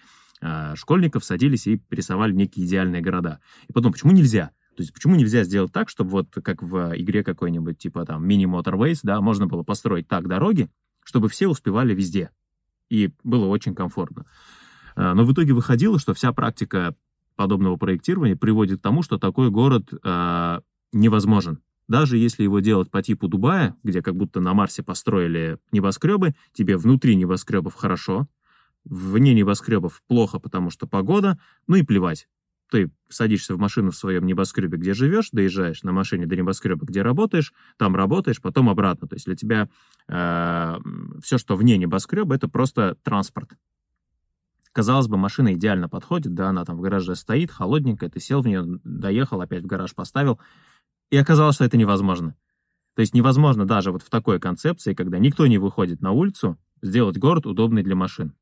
[0.75, 3.41] школьников садились и рисовали некие идеальные города.
[3.67, 4.51] И потом, почему нельзя?
[4.77, 8.45] То есть почему нельзя сделать так, чтобы вот как в игре какой-нибудь, типа там мини
[8.45, 10.69] Motorways, да, можно было построить так дороги,
[11.03, 12.31] чтобы все успевали везде.
[12.89, 14.25] И было очень комфортно.
[14.95, 16.95] Но в итоге выходило, что вся практика
[17.39, 20.59] подобного проектирования приводит к тому, что такой город э,
[20.91, 21.59] невозможен.
[21.87, 26.75] Даже если его делать по типу Дубая, где как будто на Марсе построили небоскребы, тебе
[26.75, 28.27] внутри небоскребов хорошо,
[28.83, 32.27] вне небоскребов плохо, потому что погода, ну и плевать.
[32.69, 37.03] Ты садишься в машину в своем небоскребе, где живешь, доезжаешь на машине до небоскреба, где
[37.03, 39.07] работаешь, там работаешь, потом обратно.
[39.07, 39.69] То есть для тебя
[40.09, 40.77] э,
[41.23, 43.51] все, что вне небоскреба, это просто транспорт.
[44.71, 48.47] Казалось бы, машина идеально подходит, да, она там в гараже стоит, холодненькая, ты сел в
[48.47, 50.39] нее, доехал, опять в гараж поставил,
[51.09, 52.35] и оказалось, что это невозможно.
[52.95, 57.17] То есть невозможно даже вот в такой концепции, когда никто не выходит на улицу, сделать
[57.17, 58.33] город удобный для машин.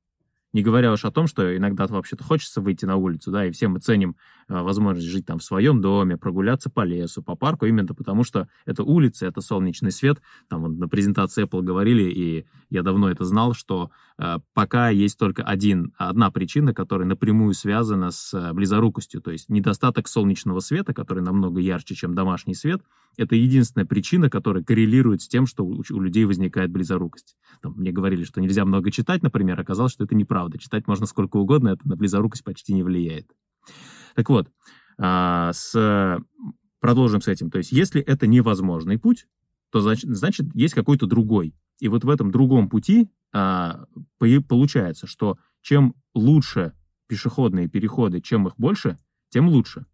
[0.57, 3.67] Не говоря уж о том, что иногда вообще-то хочется выйти на улицу, да, и все
[3.67, 4.15] мы ценим
[4.49, 8.47] э, возможность жить там в своем доме, прогуляться по лесу, по парку, именно потому что
[8.65, 10.19] это улица, это солнечный свет.
[10.49, 15.19] Там вот на презентации Apple говорили, и я давно это знал, что э, пока есть
[15.19, 20.91] только один, одна причина, которая напрямую связана с э, близорукостью, то есть недостаток солнечного света,
[20.91, 22.81] который намного ярче, чем домашний свет,
[23.17, 27.35] это единственная причина, которая коррелирует с тем, что у, у людей возникает близорукость.
[27.61, 30.46] Там, мне говорили, что нельзя много читать, например, оказалось, что это неправда.
[30.57, 33.29] Читать можно сколько угодно, это на близорукость почти не влияет.
[34.15, 34.49] Так вот,
[34.97, 36.19] а, с,
[36.79, 37.51] продолжим с этим.
[37.51, 39.27] То есть, если это невозможный путь,
[39.71, 41.53] то значит, значит есть какой-то другой.
[41.79, 43.85] И вот в этом другом пути а,
[44.17, 46.73] получается, что чем лучше
[47.07, 48.97] пешеходные переходы, чем их больше,
[49.29, 49.85] тем лучше.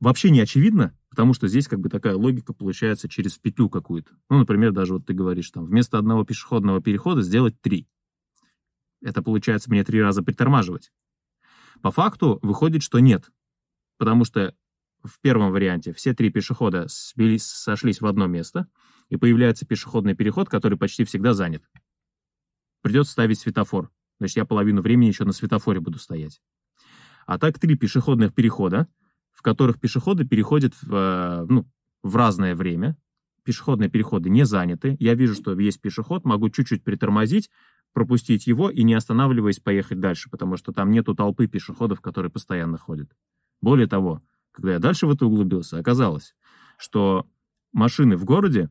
[0.00, 4.12] Вообще не очевидно, потому что здесь как бы такая логика получается через петлю какую-то.
[4.28, 7.88] Ну, например, даже вот ты говоришь, там, вместо одного пешеходного перехода сделать три.
[9.06, 10.90] Это получается мне три раза притормаживать.
[11.80, 13.30] По факту выходит, что нет.
[13.98, 14.52] Потому что
[15.04, 18.66] в первом варианте все три пешехода сбились, сошлись в одно место,
[19.08, 21.62] и появляется пешеходный переход, который почти всегда занят.
[22.82, 23.92] Придется ставить светофор.
[24.18, 26.42] Значит, я половину времени еще на светофоре буду стоять.
[27.26, 28.88] А так три пешеходных перехода,
[29.30, 31.70] в которых пешеходы переходят в, э, ну,
[32.02, 32.96] в разное время.
[33.44, 34.96] Пешеходные переходы не заняты.
[34.98, 37.50] Я вижу, что есть пешеход, могу чуть-чуть притормозить,
[37.96, 42.76] пропустить его и не останавливаясь поехать дальше, потому что там нету толпы пешеходов, которые постоянно
[42.76, 43.10] ходят.
[43.62, 44.22] Более того,
[44.52, 46.34] когда я дальше в это углубился, оказалось,
[46.76, 47.26] что
[47.72, 48.68] машины в городе,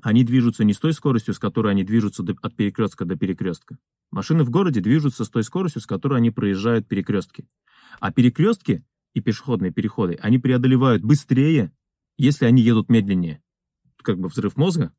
[0.00, 3.76] они движутся не с той скоростью, с которой они движутся от перекрестка до перекрестка.
[4.10, 7.46] Машины в городе движутся с той скоростью, с которой они проезжают перекрестки.
[8.00, 8.82] А перекрестки
[9.12, 11.70] и пешеходные переходы, они преодолевают быстрее,
[12.16, 13.42] если они едут медленнее.
[14.00, 14.94] Как бы взрыв мозга.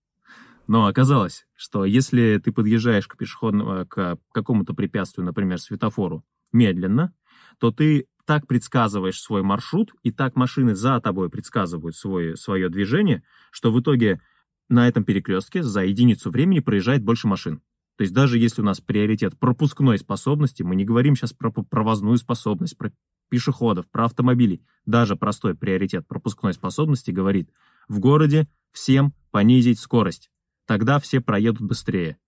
[0.70, 7.12] Но оказалось, что если ты подъезжаешь к пешеходному, к какому-то препятствию, например, светофору, медленно,
[7.58, 13.24] то ты так предсказываешь свой маршрут, и так машины за тобой предсказывают свой, свое движение,
[13.50, 14.22] что в итоге
[14.70, 17.64] на этом перекрестке за единицу времени проезжает больше машин.
[17.98, 22.18] То есть даже если у нас приоритет пропускной способности, мы не говорим сейчас про провозную
[22.18, 22.94] способность, про
[23.30, 27.50] пешеходов, про автомобилей, даже простой приоритет пропускной способности говорит,
[27.88, 30.30] в городе всем понизить скорость.
[30.70, 32.20] Тогда все проедут быстрее.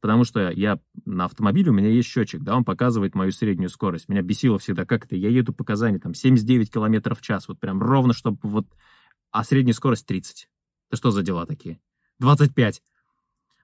[0.00, 4.08] Потому что я на автомобиле, у меня есть счетчик, да, он показывает мою среднюю скорость.
[4.08, 7.82] Меня бесило всегда, как это, я еду показания там 79 км в час, вот прям
[7.82, 8.68] ровно, чтобы вот,
[9.32, 10.48] а средняя скорость 30.
[10.90, 11.80] Это что за дела такие?
[12.20, 12.80] 25.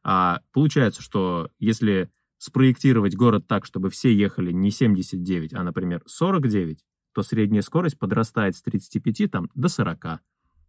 [0.03, 6.85] А получается, что если спроектировать город так, чтобы все ехали не 79, а, например, 49,
[7.15, 10.19] то средняя скорость подрастает с 35 там, до 40.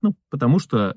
[0.03, 0.95] Ну, потому что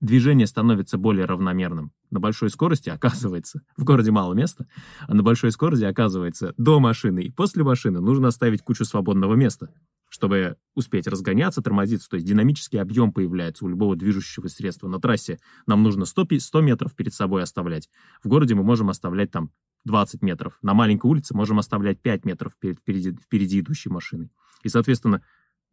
[0.00, 1.92] движение становится более равномерным.
[2.10, 4.66] На большой скорости, оказывается, в городе мало места,
[5.06, 9.72] а на большой скорости, оказывается, до машины и после машины нужно оставить кучу свободного места,
[10.08, 12.08] чтобы успеть разгоняться, тормозиться.
[12.08, 14.88] То есть динамический объем появляется у любого движущего средства.
[14.88, 17.88] На трассе нам нужно 100, 100 метров перед собой оставлять.
[18.22, 19.50] В городе мы можем оставлять там
[19.84, 20.58] 20 метров.
[20.62, 24.30] На маленькой улице можем оставлять 5 метров перед, впереди, впереди идущей машиной.
[24.62, 25.22] И, соответственно,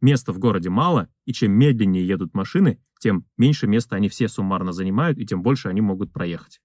[0.00, 4.72] места в городе мало, и чем медленнее едут машины, тем меньше места они все суммарно
[4.72, 6.60] занимают, и тем больше они могут проехать.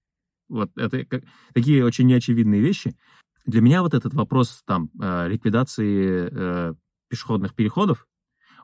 [0.48, 2.96] Вот это как, такие очень неочевидные вещи.
[3.46, 6.74] Для меня вот этот вопрос там э, ликвидации э,
[7.08, 8.06] пешеходных переходов,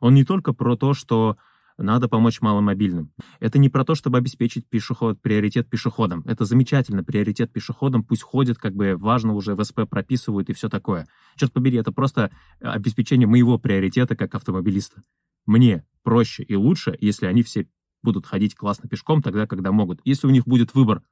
[0.01, 1.37] он не только про то, что
[1.83, 3.13] надо помочь маломобильным.
[3.41, 6.23] Это не про то, чтобы обеспечить пешеход, приоритет пешеходам.
[6.27, 10.69] Это замечательно, приоритет пешеходам, пусть ходят, как бы важно уже в СП прописывают и все
[10.69, 11.07] такое.
[11.37, 15.03] Черт побери, это просто обеспечение моего приоритета как автомобилиста.
[15.47, 17.67] Мне проще и лучше, если они все
[18.03, 20.01] будут ходить классно пешком тогда, когда могут.
[20.05, 21.03] Если у них будет выбор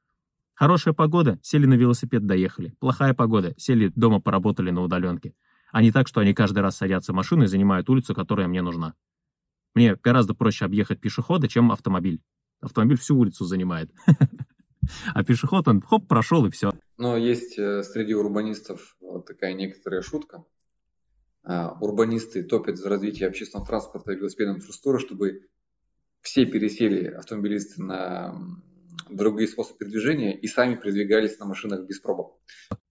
[0.59, 2.75] Хорошая погода, сели на велосипед, доехали.
[2.81, 5.33] Плохая погода, сели дома, поработали на удаленке.
[5.71, 8.61] А не так, что они каждый раз садятся в машину и занимают улицу, которая мне
[8.61, 8.95] нужна.
[9.79, 12.21] Мне гораздо проще объехать пешехода, чем автомобиль.
[12.61, 13.93] Автомобиль всю улицу занимает.
[15.13, 16.73] А пешеход, он хоп, прошел и все.
[16.97, 20.45] Но есть э, среди урбанистов такая некоторая шутка.
[21.45, 25.43] А, урбанисты топят за развитие общественного транспорта и велосипедной инфраструктуры, чтобы
[26.23, 28.35] все пересели автомобилисты на
[29.11, 32.39] другие способы передвижения и сами передвигались на машинах без пробок.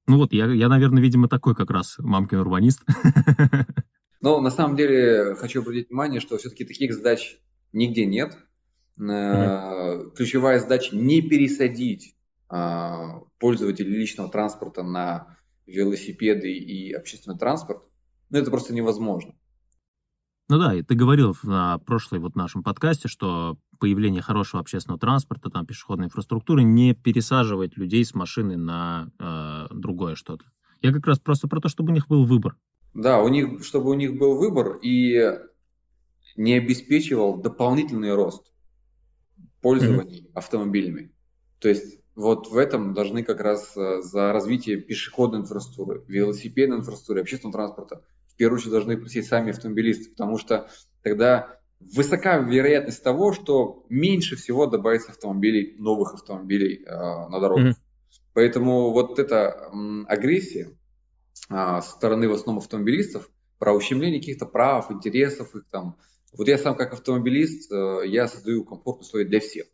[0.06, 2.84] Ну вот, я, я, наверное, видимо, такой как раз мамкин урбанист.
[4.22, 7.40] Но на самом деле хочу обратить внимание, что все-таки таких задач
[7.74, 8.38] нигде нет.
[9.00, 10.16] Mm-hmm.
[10.16, 12.16] Ключевая задача не пересадить
[12.50, 17.84] а, пользователей личного транспорта на велосипеды и общественный транспорт.
[18.30, 19.36] Ну, это просто невозможно.
[20.50, 25.50] Ну да, и ты говорил на прошлой вот нашем подкасте, что появление хорошего общественного транспорта,
[25.50, 30.46] там пешеходной инфраструктуры не пересаживает людей с машины на э, другое что-то.
[30.82, 32.56] Я как раз просто про то, чтобы у них был выбор.
[32.98, 35.38] Да, у них, чтобы у них был выбор и
[36.36, 38.52] не обеспечивал дополнительный рост
[39.62, 40.32] пользований mm-hmm.
[40.34, 41.12] автомобилями.
[41.60, 47.22] То есть вот в этом должны как раз э, за развитие пешеходной инфраструктуры, велосипедной инфраструктуры,
[47.22, 50.68] общественного транспорта в первую очередь должны просить сами автомобилисты, потому что
[51.04, 57.76] тогда высока вероятность того, что меньше всего добавится автомобилей, новых автомобилей э, на дорогах.
[57.76, 57.82] Mm-hmm.
[58.34, 60.72] Поэтому вот эта м, агрессия,
[61.50, 63.30] со стороны в основном автомобилистов
[63.60, 65.98] про ущемление каких-то прав, интересов их там.
[66.38, 69.66] Вот я сам как автомобилист, э, я создаю комфортные условия для всех.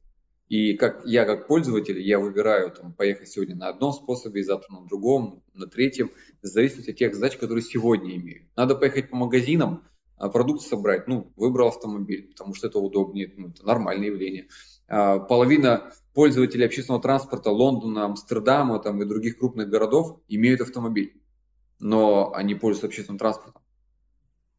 [0.49, 4.85] И как я как пользователь, я выбираю там, поехать сегодня на одном способе, завтра на
[4.85, 6.11] другом, на третьем,
[6.41, 8.47] в зависимости от тех задач, которые сегодня имею.
[8.55, 9.83] Надо поехать по магазинам,
[10.17, 14.47] а продукты собрать, ну, выбрал автомобиль, потому что это удобнее, ну, это нормальное явление.
[14.87, 21.22] А, половина пользователей общественного транспорта Лондона, Амстердама там, и других крупных городов имеют автомобиль
[21.79, 23.61] но они пользуются общественным транспортом.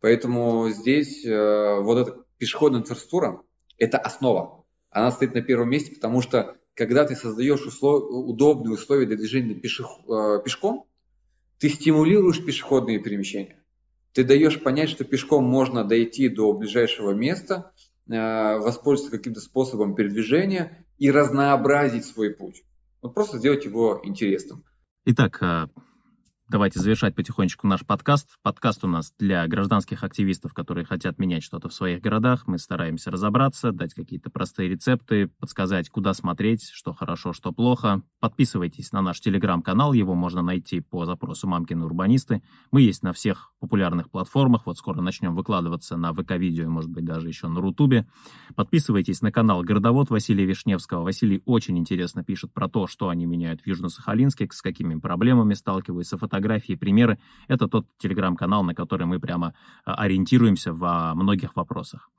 [0.00, 3.42] Поэтому здесь э, вот эта пешеходная инфраструктура–
[3.78, 4.64] это основа.
[4.90, 8.04] Она стоит на первом месте, потому что когда ты создаешь услов...
[8.10, 9.86] удобные условия для движения пешех...
[10.08, 10.86] э, пешком,
[11.58, 13.64] ты стимулируешь пешеходные перемещения.
[14.12, 17.72] Ты даешь понять, что пешком можно дойти до ближайшего места,
[18.06, 18.12] э,
[18.58, 22.62] воспользоваться каким-то способом передвижения и разнообразить свой путь.
[23.02, 24.64] Вот просто сделать его интересным.
[25.06, 25.66] Итак, э,
[26.48, 28.36] давайте завершать потихонечку наш подкаст.
[28.42, 32.46] Подкаст у нас для гражданских активистов, которые хотят менять что-то в своих городах.
[32.46, 38.02] Мы стараемся разобраться, дать какие-то простые рецепты, подсказать, куда смотреть, что хорошо, что плохо.
[38.20, 42.42] Подписывайтесь на наш телеграм-канал, его можно найти по запросу «Мамкины урбанисты».
[42.70, 47.28] Мы есть на всех популярных платформах, вот скоро начнем выкладываться на ВК-видео, может быть, даже
[47.28, 48.06] еще на Рутубе.
[48.54, 51.02] Подписывайтесь на канал «Городовод» Василия Вишневского.
[51.02, 56.18] Василий очень интересно пишет про то, что они меняют в Южно-Сахалинске, с какими проблемами сталкиваются,
[56.34, 57.18] фотографии, примеры.
[57.48, 59.52] Это тот телеграм-канал, на который мы прямо
[59.84, 62.10] а, ориентируемся во многих вопросах.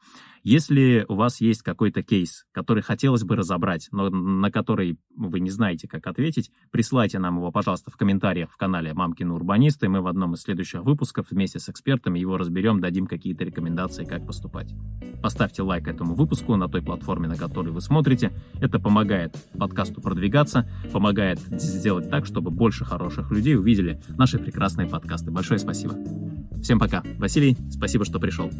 [0.45, 5.49] Если у вас есть какой-то кейс, который хотелось бы разобрать, но на который вы не
[5.49, 10.07] знаете, как ответить, присылайте нам его, пожалуйста, в комментариях в канале «Мамкины урбанисты», мы в
[10.07, 14.71] одном из следующих выпусков вместе с экспертами его разберем, дадим какие-то рекомендации, как поступать.
[15.23, 18.31] Поставьте лайк этому выпуску на той платформе, на которой вы смотрите.
[18.61, 25.31] Это помогает подкасту продвигаться, помогает сделать так, чтобы больше хороших людей увидели наши прекрасные подкасты.
[25.31, 25.95] Большое спасибо.
[26.61, 27.01] Всем пока.
[27.17, 28.51] Василий, спасибо, что пришел.